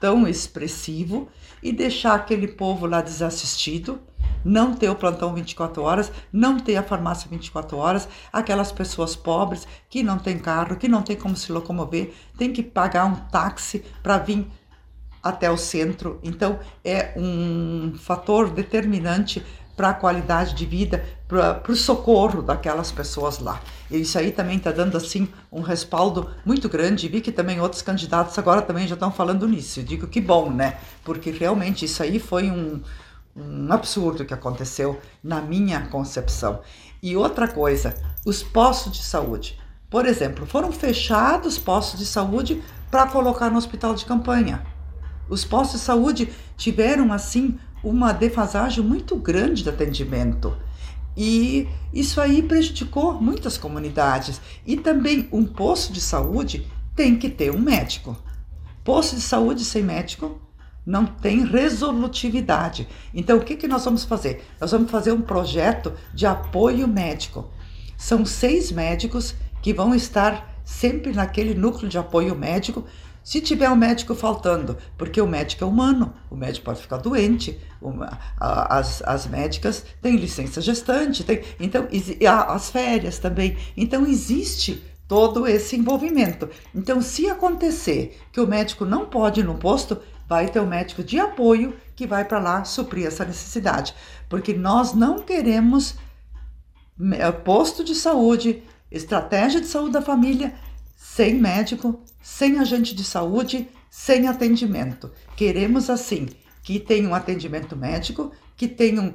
[0.00, 1.28] tão expressivo
[1.62, 4.00] e deixar aquele povo lá desassistido,
[4.44, 9.66] não ter o plantão 24 horas, não ter a farmácia 24 horas, aquelas pessoas pobres
[9.88, 13.84] que não têm carro, que não têm como se locomover, tem que pagar um táxi
[14.02, 14.46] para vir
[15.22, 16.18] até o centro.
[16.22, 19.44] Então, é um fator determinante
[19.78, 23.60] para a qualidade de vida, para o socorro daquelas pessoas lá.
[23.88, 27.06] E isso aí também está dando assim um respaldo muito grande.
[27.06, 29.78] Vi que também outros candidatos agora também já estão falando nisso.
[29.78, 30.78] Eu digo que bom, né?
[31.04, 32.82] Porque realmente isso aí foi um,
[33.36, 36.60] um absurdo que aconteceu na minha concepção.
[37.00, 37.94] E outra coisa,
[38.26, 39.56] os postos de saúde.
[39.88, 44.60] Por exemplo, foram fechados postos de saúde para colocar no hospital de campanha.
[45.28, 50.56] Os postos de saúde tiveram, assim, uma defasagem muito grande de atendimento.
[51.16, 54.40] E isso aí prejudicou muitas comunidades.
[54.66, 58.16] E também um posto de saúde tem que ter um médico.
[58.84, 60.40] Posto de saúde sem médico
[60.86, 62.88] não tem resolutividade.
[63.12, 64.46] Então, o que, que nós vamos fazer?
[64.58, 67.50] Nós vamos fazer um projeto de apoio médico.
[67.96, 72.84] São seis médicos que vão estar sempre naquele núcleo de apoio médico
[73.22, 77.58] se tiver um médico faltando, porque o médico é humano, o médico pode ficar doente,
[77.80, 81.86] uma, as, as médicas têm licença gestante, tem, então
[82.48, 83.56] as férias também.
[83.76, 86.50] Então existe todo esse envolvimento.
[86.74, 91.02] Então, se acontecer que o médico não pode ir no posto, vai ter um médico
[91.02, 93.94] de apoio que vai para lá suprir essa necessidade,
[94.28, 95.96] porque nós não queremos
[97.44, 100.54] posto de saúde, estratégia de saúde da família
[100.98, 105.12] sem médico, sem agente de saúde, sem atendimento.
[105.36, 106.28] Queremos, assim,
[106.60, 109.14] que tenha um atendimento médico, que tenham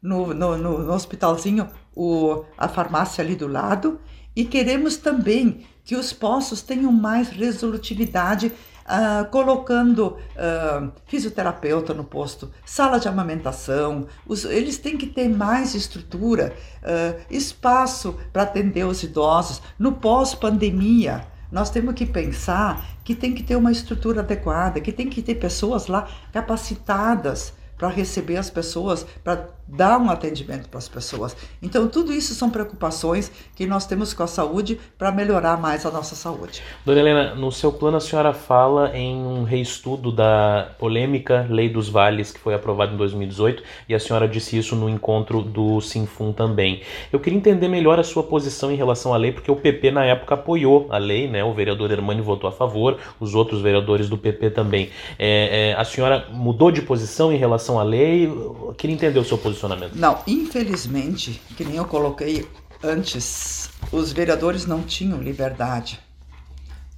[0.00, 4.00] no, no, no, hospitalzinho o, a farmácia ali do lado,
[4.34, 8.50] e queremos também que os postos tenham mais resolutividade
[8.90, 15.76] Uh, colocando uh, fisioterapeuta no posto, sala de amamentação, os, eles têm que ter mais
[15.76, 19.62] estrutura, uh, espaço para atender os idosos.
[19.78, 25.08] No pós-pandemia, nós temos que pensar que tem que ter uma estrutura adequada, que tem
[25.08, 30.88] que ter pessoas lá capacitadas para receber as pessoas, para dar um atendimento para as
[30.88, 31.36] pessoas.
[31.62, 35.90] Então, tudo isso são preocupações que nós temos com a saúde para melhorar mais a
[35.90, 36.62] nossa saúde.
[36.84, 41.88] Dona Helena, no seu plano a senhora fala em um reestudo da polêmica Lei dos
[41.88, 46.32] Vales, que foi aprovada em 2018, e a senhora disse isso no encontro do Sinfum
[46.32, 46.82] também.
[47.12, 50.04] Eu queria entender melhor a sua posição em relação à lei, porque o PP na
[50.04, 51.44] época apoiou a lei, né?
[51.44, 54.90] o vereador Hermani votou a favor, os outros vereadores do PP também.
[55.18, 58.26] É, é, a senhora mudou de posição em relação à lei?
[58.26, 59.59] Eu queria entender o seu posicionamento.
[59.96, 62.48] Não, infelizmente, que nem eu coloquei
[62.82, 66.00] antes, os vereadores não tinham liberdade.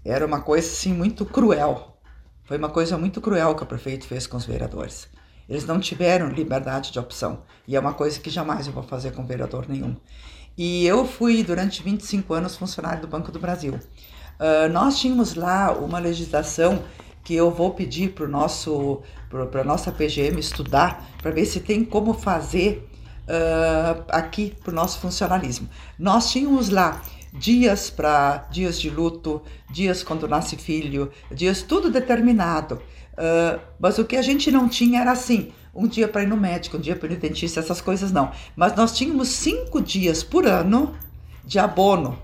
[0.05, 1.97] Era uma coisa assim muito cruel.
[2.45, 5.09] Foi uma coisa muito cruel que o prefeito fez com os vereadores.
[5.49, 7.43] Eles não tiveram liberdade de opção.
[7.67, 9.97] E é uma coisa que jamais eu vou fazer com vereador nenhum.
[10.57, 13.75] E eu fui durante 25 anos funcionário do Banco do Brasil.
[13.75, 16.85] Uh, nós tínhamos lá uma legislação
[17.25, 19.03] que eu vou pedir para nosso
[19.51, 22.89] para a nossa PGM estudar para ver se tem como fazer
[23.23, 25.69] uh, aqui para o nosso funcionalismo.
[25.99, 27.01] Nós tínhamos lá
[27.33, 32.75] dias para dias de luto, dias quando nasce filho, dias tudo determinado.
[33.13, 36.37] Uh, mas o que a gente não tinha era assim, um dia para ir no
[36.37, 38.31] médico, um dia para ir no dentista, essas coisas não.
[38.55, 40.95] Mas nós tínhamos cinco dias por ano
[41.45, 42.19] de abono,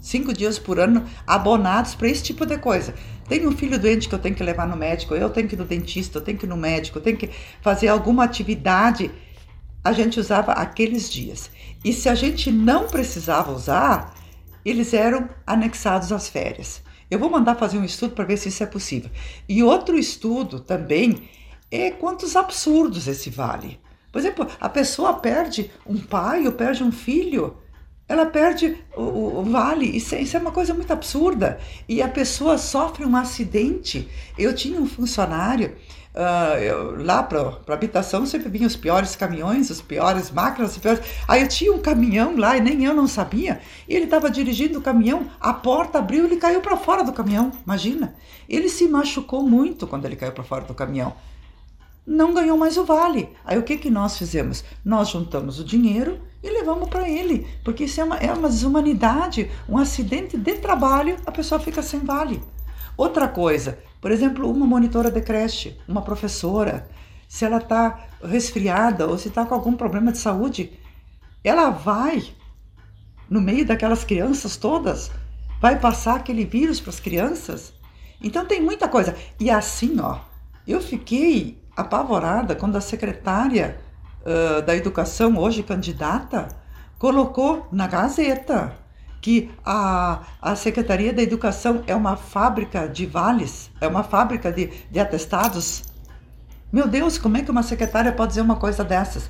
[0.00, 2.94] cinco dias por ano abonados para esse tipo de coisa.
[3.30, 5.58] Tem um filho doente que eu tenho que levar no médico, eu tenho que ir
[5.58, 7.30] no dentista, eu tenho que ir no médico, eu tenho que
[7.62, 9.08] fazer alguma atividade.
[9.84, 11.48] A gente usava aqueles dias.
[11.84, 14.12] E se a gente não precisava usar,
[14.64, 16.82] eles eram anexados às férias.
[17.08, 19.12] Eu vou mandar fazer um estudo para ver se isso é possível.
[19.48, 21.28] E outro estudo também
[21.70, 23.78] é quantos absurdos esse vale.
[24.10, 27.56] Por exemplo, a pessoa perde um pai ou perde um filho
[28.10, 29.86] ela perde o, o vale.
[29.86, 31.60] Isso, é, isso, é uma coisa muito absurda.
[31.88, 34.08] E a pessoa sofre um acidente.
[34.36, 35.76] Eu tinha um funcionário
[36.12, 40.78] Uh, eu, lá para a habitação sempre vinham os piores caminhões, os piores máquinas, os
[40.78, 41.00] piores...
[41.28, 43.60] Aí eu tinha um caminhão lá e nem eu não sabia.
[43.88, 47.52] E ele estava dirigindo o caminhão, a porta abriu ele caiu para fora do caminhão.
[47.64, 48.16] Imagina.
[48.48, 51.14] Ele se machucou muito quando ele caiu para fora do caminhão.
[52.04, 53.28] Não ganhou mais o vale.
[53.44, 54.64] Aí o que, que nós fizemos?
[54.84, 59.50] Nós juntamos o dinheiro e levamos para ele, porque isso é uma, é uma desumanidade,
[59.68, 62.42] um acidente de trabalho, a pessoa fica sem vale.
[62.96, 66.88] Outra coisa, por exemplo, uma monitora de creche, uma professora,
[67.28, 70.72] se ela está resfriada ou se está com algum problema de saúde,
[71.44, 72.34] ela vai
[73.28, 75.10] no meio daquelas crianças todas,
[75.60, 77.72] vai passar aquele vírus para as crianças.
[78.20, 79.16] Então tem muita coisa.
[79.38, 80.18] E assim, ó,
[80.66, 83.80] eu fiquei apavorada quando a secretária
[84.66, 86.48] da Educação, hoje candidata,
[86.98, 88.74] colocou na Gazeta
[89.20, 94.70] que a, a Secretaria da Educação é uma fábrica de vales, é uma fábrica de,
[94.90, 95.82] de atestados
[96.72, 99.28] meu Deus, como é que uma secretária pode dizer uma coisa dessas?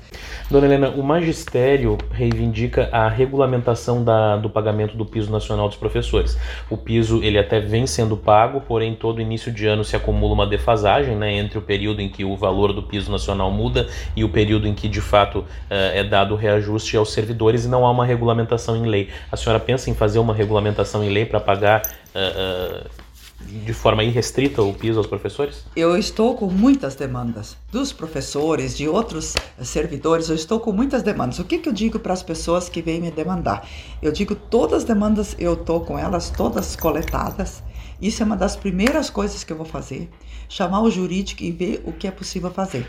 [0.49, 6.37] Dona Helena, o magistério reivindica a regulamentação da, do pagamento do piso nacional dos professores.
[6.69, 10.45] O piso ele até vem sendo pago, porém todo início de ano se acumula uma
[10.45, 14.29] defasagem né, entre o período em que o valor do piso nacional muda e o
[14.29, 17.91] período em que de fato uh, é dado o reajuste aos servidores e não há
[17.91, 19.09] uma regulamentação em lei.
[19.31, 21.81] A senhora pensa em fazer uma regulamentação em lei para pagar
[22.13, 23.00] uh, uh,
[23.47, 25.65] de forma irrestrita o piso aos professores?
[25.75, 31.39] Eu estou com muitas demandas dos professores, de outros servidores, eu estou com muitas demandas.
[31.39, 33.67] O que, que eu digo para as pessoas que vêm me demandar?
[34.01, 37.63] Eu digo todas as demandas, eu estou com elas todas coletadas.
[38.01, 40.09] Isso é uma das primeiras coisas que eu vou fazer,
[40.49, 42.87] chamar o jurídico e ver o que é possível fazer.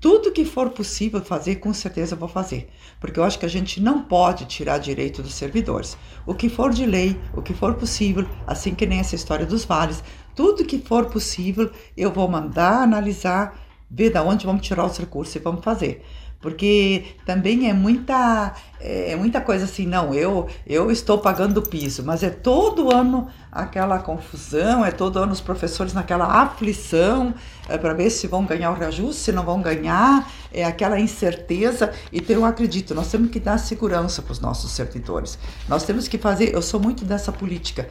[0.00, 2.68] Tudo que for possível fazer, com certeza vou fazer,
[3.00, 5.98] porque eu acho que a gente não pode tirar direito dos servidores.
[6.24, 9.64] O que for de lei, o que for possível, assim que nem essa história dos
[9.64, 10.04] vales,
[10.36, 13.58] tudo que for possível, eu vou mandar analisar,
[13.90, 16.04] ver de onde vamos tirar os recursos e vamos fazer
[16.40, 22.04] porque também é muita é muita coisa assim não eu eu estou pagando o piso
[22.04, 23.28] mas é todo ano
[23.58, 27.34] aquela confusão é todo ano os professores naquela aflição
[27.68, 31.92] é, para ver se vão ganhar o reajuste se não vão ganhar é aquela incerteza.
[32.12, 35.38] Então, eu acredito nós temos que dar segurança para os nossos servidores.
[35.68, 37.88] Nós temos que fazer eu sou muito dessa política.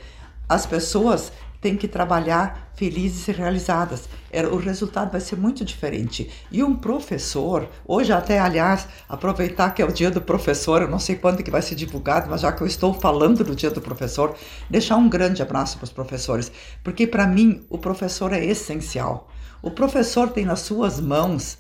[0.50, 1.32] As pessoas
[1.68, 4.08] têm que trabalhar felizes e realizadas.
[4.52, 6.30] O resultado vai ser muito diferente.
[6.50, 11.00] E um professor, hoje até, aliás, aproveitar que é o dia do professor, eu não
[11.00, 13.82] sei quando que vai ser divulgado, mas já que eu estou falando do dia do
[13.82, 14.34] professor,
[14.70, 16.52] deixar um grande abraço para os professores,
[16.84, 19.30] porque para mim o professor é essencial.
[19.62, 21.58] O professor tem nas suas mãos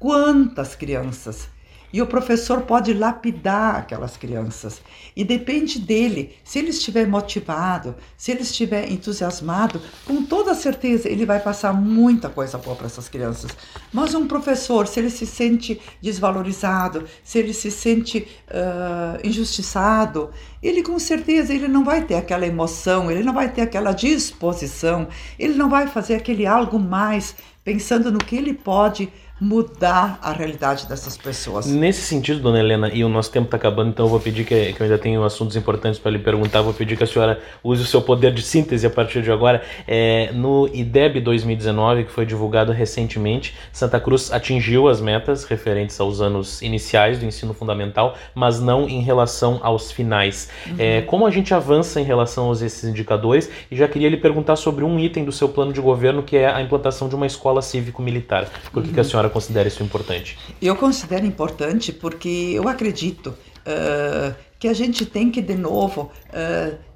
[0.00, 1.48] quantas crianças
[1.94, 4.82] e o professor pode lapidar aquelas crianças.
[5.14, 6.34] E depende dele.
[6.42, 12.28] Se ele estiver motivado, se ele estiver entusiasmado, com toda certeza ele vai passar muita
[12.28, 13.52] coisa boa para essas crianças.
[13.92, 20.30] Mas um professor, se ele se sente desvalorizado, se ele se sente uh, injustiçado,
[20.60, 25.06] ele com certeza ele não vai ter aquela emoção, ele não vai ter aquela disposição,
[25.38, 30.86] ele não vai fazer aquele algo mais pensando no que ele pode mudar a realidade
[30.86, 31.66] dessas pessoas.
[31.66, 34.72] Nesse sentido, dona Helena, e o nosso tempo está acabando, então eu vou pedir que,
[34.72, 37.82] que, eu ainda tenho assuntos importantes para lhe perguntar, vou pedir que a senhora use
[37.82, 39.62] o seu poder de síntese a partir de agora.
[39.88, 46.20] É, no IDEB 2019, que foi divulgado recentemente, Santa Cruz atingiu as metas referentes aos
[46.20, 50.48] anos iniciais do ensino fundamental, mas não em relação aos finais.
[50.66, 50.76] Uhum.
[50.78, 53.50] É, como a gente avança em relação a esses indicadores?
[53.70, 56.46] E já queria lhe perguntar sobre um item do seu plano de governo, que é
[56.46, 58.48] a implantação de uma escola cívico-militar.
[58.72, 58.94] Por que, uhum.
[58.94, 60.38] que a senhora considera isso importante?
[60.60, 66.94] Eu considero importante porque eu acredito uh, que a gente tem que, de novo, uh,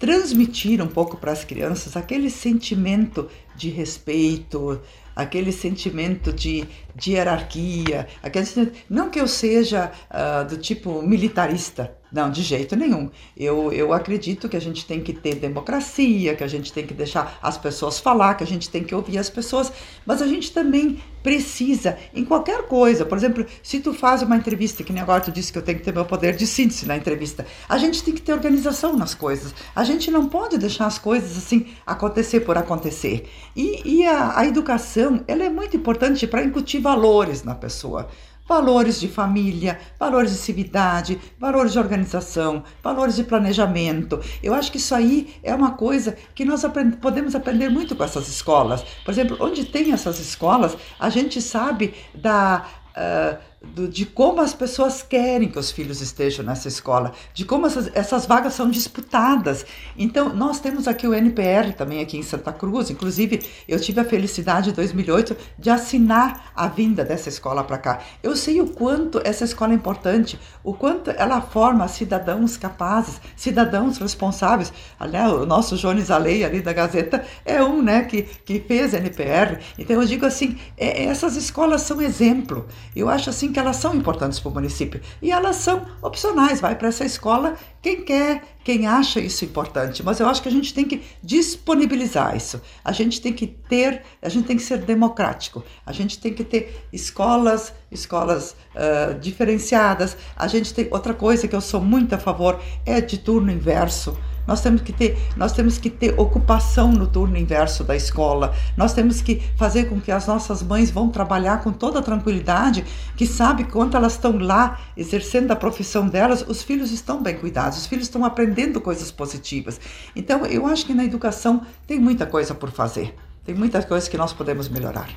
[0.00, 4.80] transmitir um pouco para as crianças aquele sentimento de respeito,
[5.14, 6.66] aquele sentimento de,
[6.96, 13.08] de hierarquia, aquele, não que eu seja uh, do tipo militarista, não, de jeito nenhum.
[13.36, 16.94] Eu, eu acredito que a gente tem que ter democracia, que a gente tem que
[16.94, 19.72] deixar as pessoas falar, que a gente tem que ouvir as pessoas,
[20.04, 24.82] mas a gente também precisa, em qualquer coisa, por exemplo, se tu faz uma entrevista,
[24.82, 26.96] que nem agora tu disse que eu tenho que ter meu poder de síntese na
[26.96, 29.54] entrevista, a gente tem que ter organização nas coisas.
[29.76, 33.28] A gente não pode deixar as coisas assim acontecer por acontecer.
[33.54, 38.08] E, e a, a educação, ela é muito importante para incutir valores na pessoa
[38.50, 44.20] valores de família, valores de civilidade, valores de organização, valores de planejamento.
[44.42, 48.02] Eu acho que isso aí é uma coisa que nós aprend podemos aprender muito com
[48.02, 48.82] essas escolas.
[49.04, 52.66] Por exemplo, onde tem essas escolas, a gente sabe da.
[52.90, 57.66] Uh, do, de como as pessoas querem que os filhos estejam nessa escola, de como
[57.66, 59.66] essas, essas vagas são disputadas.
[59.98, 64.04] Então, nós temos aqui o NPR também aqui em Santa Cruz, inclusive eu tive a
[64.04, 68.00] felicidade em 2008 de assinar a vinda dessa escola para cá.
[68.22, 73.98] Eu sei o quanto essa escola é importante, o quanto ela forma cidadãos capazes, cidadãos
[73.98, 74.72] responsáveis.
[74.98, 79.58] Aliás, o nosso Jones Alei ali da Gazeta é um, né, que, que fez NPR.
[79.78, 82.66] Então eu digo assim, é, essas escolas são exemplo.
[82.96, 85.00] Eu acho assim que elas são importantes para o município.
[85.20, 90.02] E elas são opcionais, vai para essa escola quem quer, quem acha isso importante.
[90.02, 92.60] Mas eu acho que a gente tem que disponibilizar isso.
[92.84, 95.64] A gente tem que ter, a gente tem que ser democrático.
[95.84, 100.16] A gente tem que ter escolas, escolas uh, diferenciadas.
[100.36, 104.16] A gente tem outra coisa que eu sou muito a favor é de turno inverso.
[104.50, 108.52] Nós temos que ter, nós temos que ter ocupação no turno inverso da escola.
[108.76, 112.84] Nós temos que fazer com que as nossas mães vão trabalhar com toda tranquilidade,
[113.16, 117.36] que sabe que quando elas estão lá exercendo a profissão delas, os filhos estão bem
[117.36, 119.80] cuidados, os filhos estão aprendendo coisas positivas.
[120.16, 123.14] Então, eu acho que na educação tem muita coisa por fazer.
[123.50, 125.08] Tem muitas coisas que nós podemos melhorar.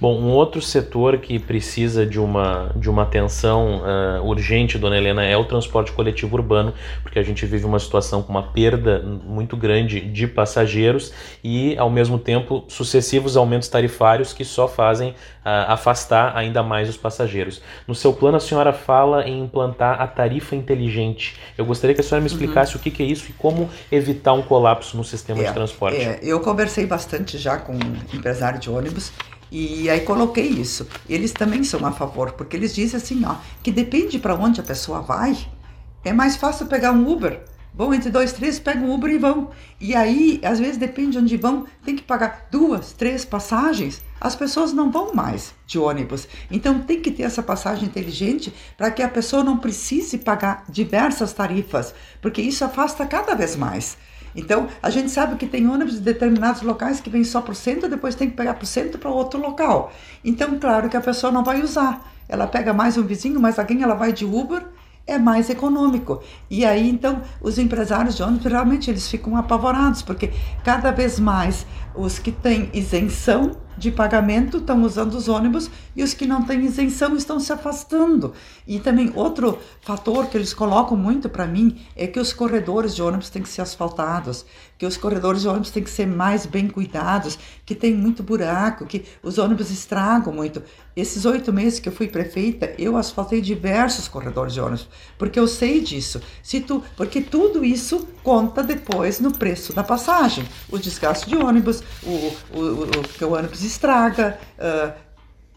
[0.00, 5.24] Bom, um outro setor que precisa de uma, de uma atenção uh, urgente, dona Helena,
[5.24, 6.74] é o transporte coletivo urbano,
[7.04, 11.12] porque a gente vive uma situação com uma perda muito grande de passageiros
[11.44, 15.14] e, ao mesmo tempo, sucessivos aumentos tarifários que só fazem uh,
[15.68, 17.62] afastar ainda mais os passageiros.
[17.86, 21.38] No seu plano, a senhora fala em implantar a tarifa inteligente.
[21.56, 22.80] Eu gostaria que a senhora me explicasse uhum.
[22.80, 25.96] o que, que, é isso e como evitar um colapso no sistema é, de transporte.
[25.96, 29.12] É, eu conversei bastante já com um empresário de ônibus
[29.50, 30.86] e aí coloquei isso.
[31.08, 34.64] Eles também são a favor, porque eles dizem assim, ó, que depende para onde a
[34.64, 35.36] pessoa vai,
[36.04, 37.40] é mais fácil pegar um Uber.
[37.72, 39.50] Vão entre dois, três, pegam um Uber e vão.
[39.78, 44.00] E aí, às vezes, depende de onde vão, tem que pagar duas, três passagens.
[44.18, 46.26] As pessoas não vão mais de ônibus.
[46.50, 51.34] Então, tem que ter essa passagem inteligente para que a pessoa não precise pagar diversas
[51.34, 53.98] tarifas, porque isso afasta cada vez mais.
[54.36, 57.54] Então, a gente sabe que tem ônibus de determinados locais que vem só para o
[57.54, 59.90] centro, depois tem que pegar para o centro para outro local.
[60.22, 62.12] Então, claro que a pessoa não vai usar.
[62.28, 64.66] Ela pega mais um vizinho, mais alguém, ela vai de Uber,
[65.06, 66.20] é mais econômico.
[66.50, 70.32] E aí, então, os empresários de ônibus realmente eles ficam apavorados, porque
[70.64, 71.64] cada vez mais
[71.94, 76.64] os que têm isenção de pagamento estão usando os ônibus e os que não têm
[76.64, 78.32] isenção estão se afastando.
[78.66, 83.02] E também outro fator que eles colocam muito para mim é que os corredores de
[83.02, 84.44] ônibus têm que ser asfaltados,
[84.78, 88.86] que os corredores de ônibus têm que ser mais bem cuidados, que tem muito buraco,
[88.86, 90.62] que os ônibus estragam muito.
[90.94, 95.46] Esses oito meses que eu fui prefeita, eu asfaltei diversos corredores de ônibus, porque eu
[95.46, 96.20] sei disso.
[96.42, 100.46] Se tu, porque tudo isso conta depois no preço da passagem.
[100.70, 105.06] O desgaste de ônibus, o, o, o, que o ônibus estraga, uh,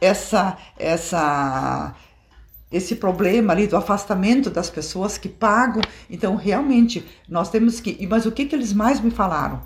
[0.02, 1.94] essa, essa,
[2.72, 5.82] esse problema ali do afastamento das pessoas que pagam.
[6.10, 8.06] Então, realmente, nós temos que.
[8.08, 9.62] Mas o que, que eles mais me falaram?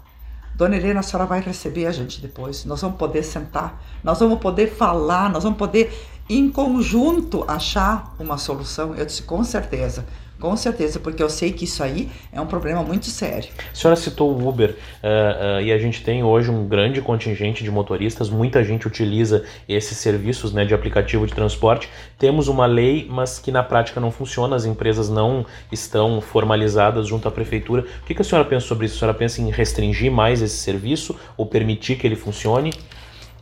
[0.55, 2.63] Dona Helena, a senhora vai receber a gente depois.
[2.63, 5.91] Nós vamos poder sentar, nós vamos poder falar, nós vamos poder,
[6.29, 8.95] em conjunto, achar uma solução.
[8.95, 10.05] Eu disse, com certeza.
[10.43, 13.49] Com certeza, porque eu sei que isso aí é um problema muito sério.
[13.71, 17.63] A senhora citou o Uber uh, uh, e a gente tem hoje um grande contingente
[17.63, 21.89] de motoristas, muita gente utiliza esses serviços né, de aplicativo de transporte.
[22.19, 27.25] Temos uma lei, mas que na prática não funciona, as empresas não estão formalizadas junto
[27.25, 27.85] à prefeitura.
[28.01, 28.97] O que, que a senhora pensa sobre isso?
[28.97, 32.73] A senhora pensa em restringir mais esse serviço ou permitir que ele funcione?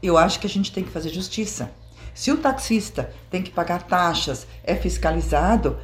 [0.03, 1.71] Eu acho que a gente tem que fazer justiça.
[2.13, 5.79] Se o taxista tem que pagar taxas, é fiscalizado,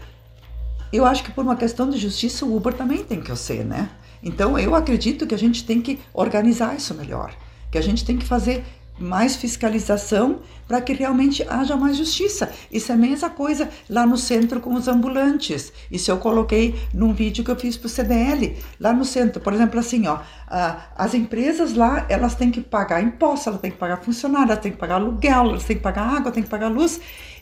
[0.91, 3.89] eu acho que por uma questão de justiça o Uber também tem que ser, né?
[4.21, 7.33] Então eu acredito que a gente tem que organizar isso melhor,
[7.71, 8.63] que a gente tem que fazer
[8.99, 12.51] mais fiscalização para que realmente haja mais justiça.
[12.71, 15.71] Isso é a mesma coisa lá no centro com os ambulantes.
[15.91, 18.57] Isso eu coloquei num vídeo que eu fiz para o CDL.
[18.79, 20.19] Lá no centro, por exemplo, assim, ó,
[20.95, 24.71] as empresas lá, elas têm que pagar impostos, elas têm que pagar funcionário, elas têm
[24.71, 26.99] que pagar aluguel, elas têm que pagar água, têm que pagar luz.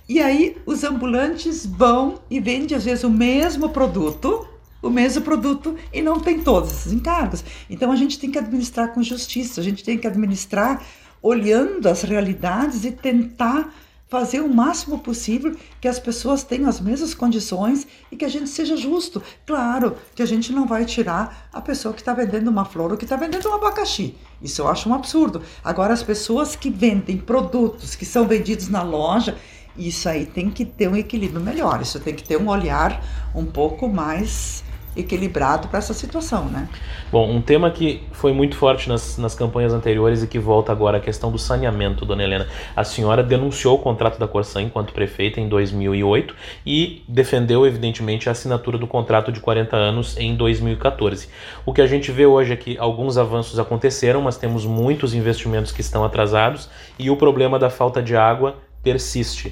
[0.07, 4.47] E aí os ambulantes vão e vendem às vezes o mesmo produto,
[4.81, 7.43] o mesmo produto e não tem todos esses encargos.
[7.69, 10.83] Então a gente tem que administrar com justiça, a gente tem que administrar
[11.23, 13.73] olhando as realidades e tentar
[14.07, 18.47] fazer o máximo possível que as pessoas tenham as mesmas condições e que a gente
[18.47, 19.23] seja justo.
[19.45, 22.97] Claro que a gente não vai tirar a pessoa que está vendendo uma flor ou
[22.97, 24.15] que está vendendo um abacaxi.
[24.39, 25.41] Isso eu acho um absurdo.
[25.63, 29.35] Agora, as pessoas que vendem produtos que são vendidos na loja
[29.77, 33.03] isso aí tem que ter um equilíbrio melhor, isso tem que ter um olhar
[33.33, 34.63] um pouco mais
[34.95, 36.69] equilibrado para essa situação, né?
[37.11, 40.97] Bom, um tema que foi muito forte nas, nas campanhas anteriores e que volta agora
[40.97, 42.47] a questão do saneamento, dona Helena.
[42.75, 46.33] A senhora denunciou o contrato da Corsã enquanto prefeita em 2008
[46.65, 51.27] e defendeu, evidentemente, a assinatura do contrato de 40 anos em 2014.
[51.65, 55.71] O que a gente vê hoje é que alguns avanços aconteceram, mas temos muitos investimentos
[55.71, 59.51] que estão atrasados e o problema da falta de água persiste.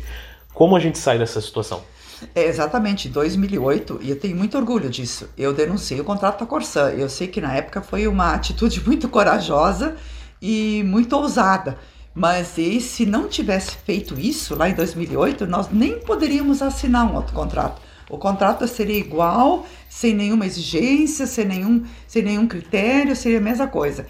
[0.53, 1.81] Como a gente sai dessa situação?
[2.35, 6.45] É, exatamente, em 2008, e eu tenho muito orgulho disso, eu denunciei o contrato da
[6.45, 6.89] Corsã.
[6.91, 9.95] Eu sei que na época foi uma atitude muito corajosa
[10.39, 11.77] e muito ousada.
[12.13, 17.15] Mas e se não tivesse feito isso lá em 2008, nós nem poderíamos assinar um
[17.15, 17.81] outro contrato.
[18.07, 23.65] O contrato seria igual, sem nenhuma exigência, sem nenhum, sem nenhum critério, seria a mesma
[23.65, 24.05] coisa.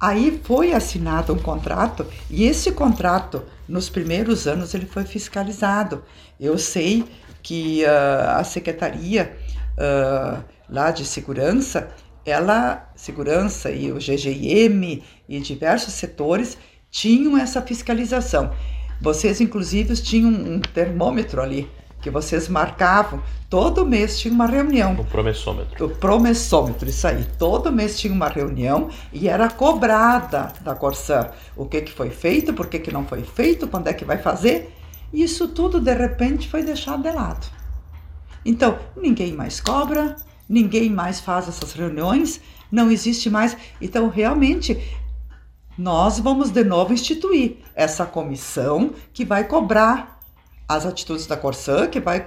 [0.00, 6.02] Aí foi assinado um contrato e esse contrato, nos primeiros anos, ele foi fiscalizado.
[6.40, 7.04] Eu sei
[7.42, 9.36] que uh, a secretaria
[9.74, 11.88] uh, lá de segurança,
[12.24, 16.56] ela, segurança e o GGIM e diversos setores
[16.90, 18.52] tinham essa fiscalização.
[19.00, 21.70] Vocês, inclusive, tinham um termômetro ali
[22.00, 23.22] que vocês marcavam.
[23.48, 24.94] Todo mês tinha uma reunião.
[24.94, 25.86] O promessômetro.
[25.86, 27.26] O promessômetro, isso aí.
[27.38, 32.52] Todo mês tinha uma reunião e era cobrada da Corsã o que, que foi feito,
[32.52, 34.74] por que, que não foi feito, quando é que vai fazer.
[35.12, 37.46] E isso tudo, de repente, foi deixado de lado.
[38.44, 40.16] Então, ninguém mais cobra,
[40.48, 42.40] ninguém mais faz essas reuniões,
[42.70, 43.56] não existe mais.
[43.80, 44.78] Então, realmente,
[45.76, 50.17] nós vamos de novo instituir essa comissão que vai cobrar
[50.68, 52.26] as atitudes da Corsã, que vai,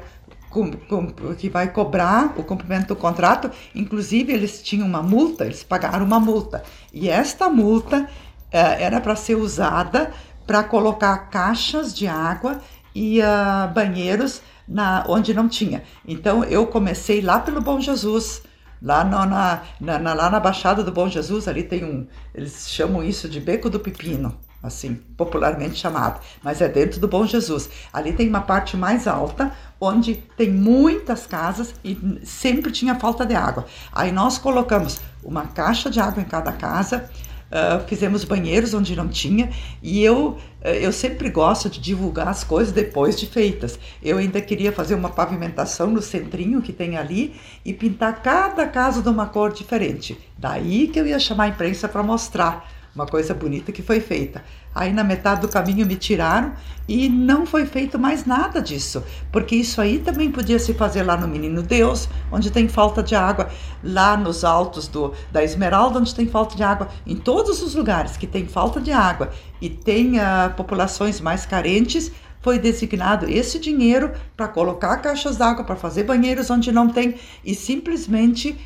[1.38, 3.52] que vai cobrar o cumprimento do contrato.
[3.76, 6.64] Inclusive, eles tinham uma multa, eles pagaram uma multa.
[6.92, 8.10] E esta multa
[8.52, 10.12] eh, era para ser usada
[10.46, 12.60] para colocar caixas de água
[12.94, 15.84] e uh, banheiros na, onde não tinha.
[16.06, 18.44] Então eu comecei lá pelo Bom Jesus,
[18.82, 23.04] lá, no, na, na, lá na Baixada do Bom Jesus, ali tem um, eles chamam
[23.04, 27.70] isso de Beco do Pepino, assim, popularmente chamado, mas é dentro do Bom Jesus.
[27.92, 33.34] Ali tem uma parte mais alta, onde tem muitas casas e sempre tinha falta de
[33.34, 33.66] água.
[33.92, 37.10] Aí nós colocamos uma caixa de água em cada casa,
[37.52, 39.52] Uh, fizemos banheiros onde não tinha
[39.84, 43.78] e eu uh, eu sempre gosto de divulgar as coisas depois de feitas.
[44.02, 47.36] Eu ainda queria fazer uma pavimentação no centrinho que tem ali
[47.66, 50.18] e pintar cada casa de uma cor diferente.
[50.38, 54.44] Daí que eu ia chamar a imprensa para mostrar uma coisa bonita que foi feita.
[54.74, 56.54] Aí na metade do caminho me tiraram
[56.88, 61.16] e não foi feito mais nada disso, porque isso aí também podia se fazer lá
[61.18, 63.50] no Menino Deus, onde tem falta de água,
[63.84, 68.18] lá nos altos do, da Esmeralda, onde tem falta de água, em todos os lugares
[68.18, 69.32] que tem falta de água
[69.62, 72.12] e tem uh, populações mais carentes,
[72.42, 77.16] foi designado esse dinheiro para colocar caixas d'água, para fazer banheiros onde não tem.
[77.46, 78.58] E simplesmente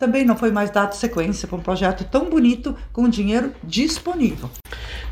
[0.00, 4.50] também não foi mais dado sequência para um projeto tão bonito com dinheiro disponível.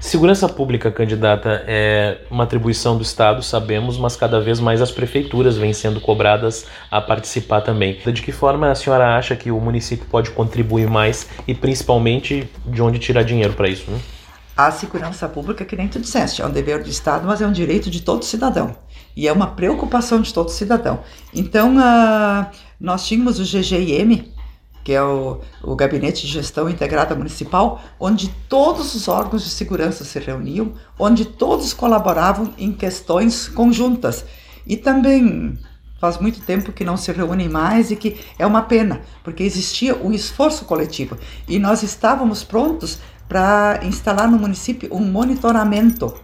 [0.00, 5.58] Segurança pública, candidata, é uma atribuição do Estado, sabemos, mas cada vez mais as prefeituras
[5.58, 7.98] vêm sendo cobradas a participar também.
[7.98, 12.80] De que forma a senhora acha que o município pode contribuir mais e principalmente de
[12.80, 13.90] onde tirar dinheiro para isso?
[13.90, 13.98] Né?
[14.56, 17.52] A segurança pública, que nem tu disseste, é um dever do Estado, mas é um
[17.52, 18.74] direito de todo cidadão.
[19.14, 21.00] E é uma preocupação de todo cidadão.
[21.34, 22.46] Então, uh,
[22.80, 24.32] nós tínhamos o GGIM,
[24.88, 30.02] que é o, o Gabinete de Gestão Integrada Municipal, onde todos os órgãos de segurança
[30.02, 34.24] se reuniam, onde todos colaboravam em questões conjuntas.
[34.66, 35.58] E também
[36.00, 39.94] faz muito tempo que não se reúnem mais e que é uma pena, porque existia
[39.94, 46.14] um esforço coletivo e nós estávamos prontos para instalar no município um monitoramento,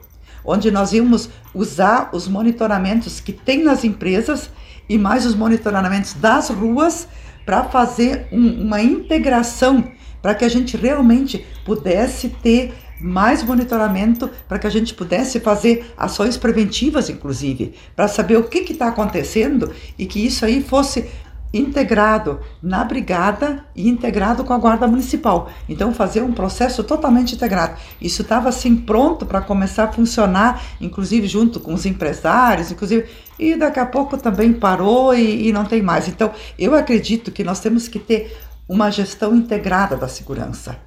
[0.43, 4.49] onde nós íamos usar os monitoramentos que tem nas empresas
[4.89, 7.07] e mais os monitoramentos das ruas
[7.45, 9.85] para fazer um, uma integração,
[10.23, 15.93] para que a gente realmente pudesse ter mais monitoramento, para que a gente pudesse fazer
[15.97, 21.11] ações preventivas, inclusive, para saber o que está acontecendo e que isso aí fosse
[21.55, 25.51] integrado na brigada e integrado com a guarda municipal.
[25.69, 27.77] Então fazer um processo totalmente integrado.
[28.01, 33.07] Isso estava assim pronto para começar a funcionar, inclusive junto com os empresários, inclusive
[33.39, 36.09] e daqui a pouco também parou e, e não tem mais.
[36.09, 38.37] Então eu acredito que nós temos que ter
[38.69, 40.79] uma gestão integrada da segurança,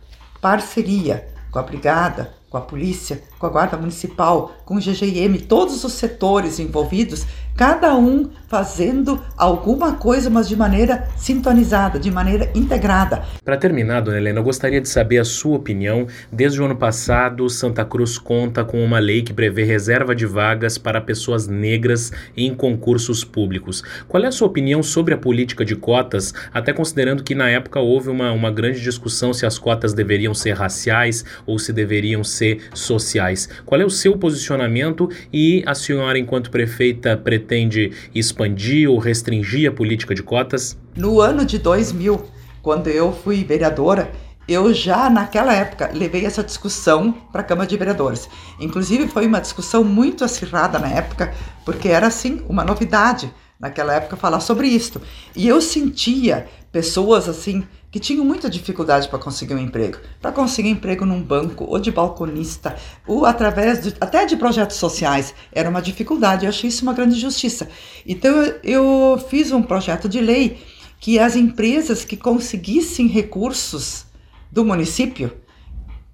[0.42, 5.84] parceria com a brigada, com a polícia, com a guarda municipal, com o GGIM, todos
[5.84, 7.26] os setores envolvidos
[7.58, 13.24] cada um fazendo alguma coisa, mas de maneira sintonizada, de maneira integrada.
[13.44, 16.06] Para terminar, dona Helena, eu gostaria de saber a sua opinião.
[16.32, 20.78] Desde o ano passado, Santa Cruz conta com uma lei que prevê reserva de vagas
[20.78, 23.84] para pessoas negras em concursos públicos.
[24.08, 27.80] Qual é a sua opinião sobre a política de cotas, até considerando que na época
[27.80, 32.62] houve uma, uma grande discussão se as cotas deveriam ser raciais ou se deveriam ser
[32.74, 33.27] sociais?
[33.66, 39.74] Qual é o seu posicionamento e a senhora, enquanto prefeita, pretende expandir ou restringir a
[39.74, 40.78] política de cotas?
[40.96, 42.26] No ano de 2000,
[42.62, 44.12] quando eu fui vereadora,
[44.48, 48.30] eu já naquela época levei essa discussão para a Câmara de Vereadores.
[48.60, 51.34] Inclusive foi uma discussão muito acirrada na época,
[51.66, 55.02] porque era assim uma novidade naquela época falar sobre isso.
[55.36, 60.70] E eu sentia pessoas assim que tinham muita dificuldade para conseguir um emprego, para conseguir
[60.70, 62.76] emprego num banco ou de balconista,
[63.06, 66.46] ou através de, até de projetos sociais, era uma dificuldade.
[66.46, 67.70] Eu achei isso uma grande injustiça.
[68.06, 68.34] Então
[68.64, 70.62] eu, fiz um projeto de lei
[71.00, 74.06] que as empresas que conseguissem recursos
[74.52, 75.32] do município,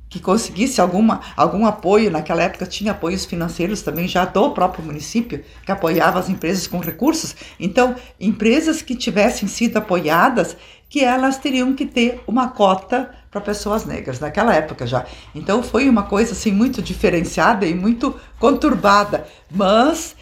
[0.09, 5.43] que conseguisse alguma, algum apoio, naquela época tinha apoios financeiros também já do próprio município,
[5.65, 7.35] que apoiava as empresas com recursos.
[7.59, 10.55] Então, empresas que tivessem sido apoiadas,
[10.93, 15.03] que elas teriam que ter uma cota para pessoas negras, naquela época já.
[15.33, 20.15] Então, foi uma coisa assim muito diferenciada e muito conturbada, mas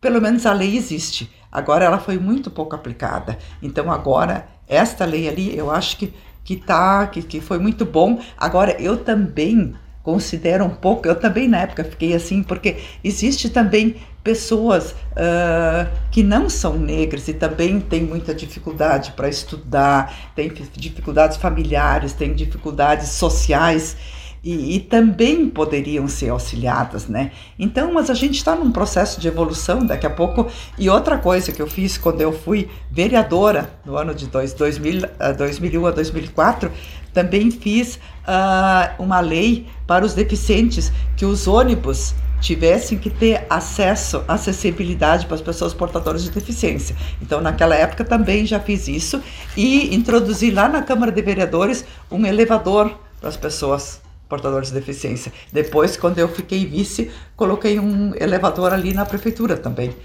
[0.00, 1.30] pelo menos a lei existe.
[1.52, 3.36] Agora ela foi muito pouco aplicada.
[3.62, 8.18] Então, agora, esta lei ali, eu acho que que tá, que, que foi muito bom.
[8.38, 13.96] Agora, eu também considero um pouco, eu também na época fiquei assim, porque existe também
[14.24, 21.36] pessoas uh, que não são negras e também têm muita dificuldade para estudar, têm dificuldades
[21.36, 23.94] familiares, têm dificuldades sociais
[24.42, 27.32] e, e, também poderiam ser auxiliadas, né?
[27.58, 30.46] Então, mas a gente está num processo de evolução daqui a pouco.
[30.78, 35.00] E outra coisa que eu fiz quando eu fui vereadora no ano de dois, 2000,
[35.38, 36.70] 2001 a 2004,
[37.14, 42.14] também fiz uh, uma lei para os deficientes que os ônibus
[42.44, 46.94] tivessem que ter acesso, acessibilidade para as pessoas portadoras de deficiência.
[47.22, 49.22] Então, naquela época também já fiz isso
[49.56, 55.32] e introduzi lá na Câmara de Vereadores um elevador para as pessoas portadores de deficiência.
[55.50, 59.96] Depois, quando eu fiquei vice, coloquei um elevador ali na prefeitura também,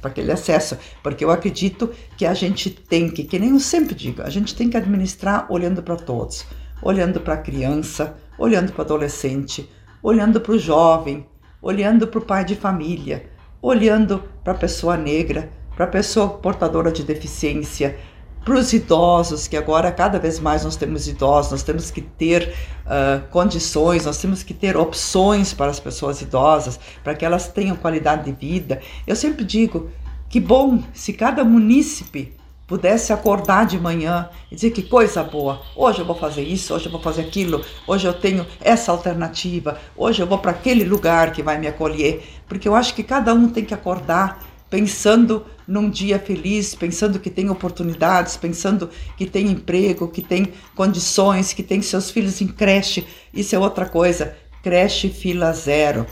[0.00, 3.94] para aquele acesso, porque eu acredito que a gente tem que, que nem eu sempre
[3.94, 6.44] digo, a gente tem que administrar olhando para todos,
[6.82, 9.70] olhando para a criança, olhando para o adolescente,
[10.02, 11.26] olhando para o jovem,
[11.66, 13.28] olhando para o pai de família,
[13.60, 17.98] olhando para a pessoa negra, para a pessoa portadora de deficiência,
[18.44, 22.54] para os idosos, que agora cada vez mais nós temos idosos, nós temos que ter
[22.86, 27.74] uh, condições, nós temos que ter opções para as pessoas idosas, para que elas tenham
[27.74, 28.80] qualidade de vida.
[29.04, 29.90] Eu sempre digo
[30.28, 32.35] que bom se cada munícipe
[32.66, 36.86] pudesse acordar de manhã e dizer que coisa boa, hoje eu vou fazer isso, hoje
[36.86, 41.32] eu vou fazer aquilo, hoje eu tenho essa alternativa, hoje eu vou para aquele lugar
[41.32, 45.88] que vai me acolher, porque eu acho que cada um tem que acordar pensando num
[45.88, 51.82] dia feliz, pensando que tem oportunidades, pensando que tem emprego, que tem condições, que tem
[51.82, 53.06] seus filhos em creche.
[53.32, 56.06] Isso é outra coisa, creche fila zero.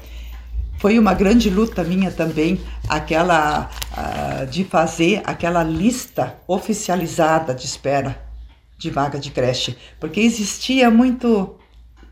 [0.84, 8.22] Foi uma grande luta minha também, aquela uh, de fazer aquela lista oficializada de espera
[8.76, 11.56] de vaga de creche, porque existia muito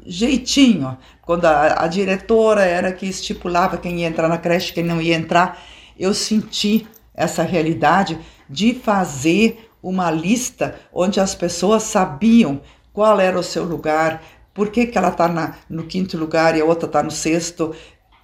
[0.07, 5.03] jeitinho, quando a, a diretora era que estipulava quem ia entrar na creche, quem não
[5.03, 5.63] ia entrar,
[5.99, 8.19] eu senti essa realidade
[8.49, 14.23] de fazer uma lista onde as pessoas sabiam qual era o seu lugar,
[14.55, 17.75] por que, que ela está no quinto lugar e a outra está no sexto,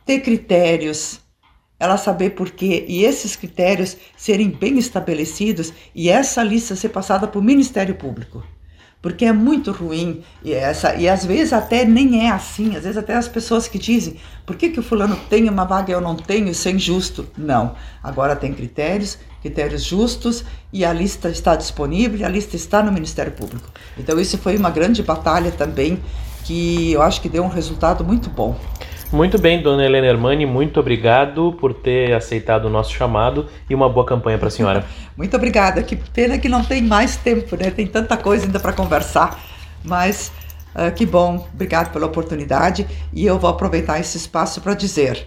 [0.08, 1.20] ter critérios,
[1.78, 7.28] ela saber por quê e esses critérios serem bem estabelecidos e essa lista ser passada
[7.28, 8.42] para o Ministério Público
[9.02, 12.96] porque é muito ruim e essa e às vezes até nem é assim, às vezes
[12.96, 16.00] até as pessoas que dizem por que, que o fulano tem uma vaga e eu
[16.00, 17.28] não tenho, isso é injusto.
[17.36, 20.42] Não, agora tem critérios, critérios justos
[20.72, 23.70] e a lista está disponível, a lista está no Ministério Público.
[23.96, 26.00] Então isso foi uma grande batalha também
[26.44, 28.58] que eu acho que deu um resultado muito bom.
[29.10, 33.88] Muito bem, dona Helena Hermani, muito obrigado por ter aceitado o nosso chamado e uma
[33.88, 34.84] boa campanha para a senhora.
[35.16, 35.82] Muito obrigada.
[35.82, 37.72] Que pena que não tem mais tempo, né?
[37.72, 39.36] Tem tanta coisa ainda para conversar,
[39.82, 40.30] mas
[40.76, 41.48] uh, que bom.
[41.52, 45.26] Obrigado pela oportunidade e eu vou aproveitar esse espaço para dizer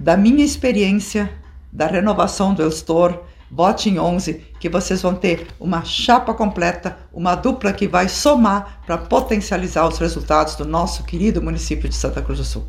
[0.00, 1.30] da minha experiência
[1.70, 3.18] da renovação do Elstor,
[3.50, 8.80] vote em 11 que vocês vão ter uma chapa completa, uma dupla que vai somar
[8.86, 12.66] para potencializar os resultados do nosso querido município de Santa Cruz do Sul.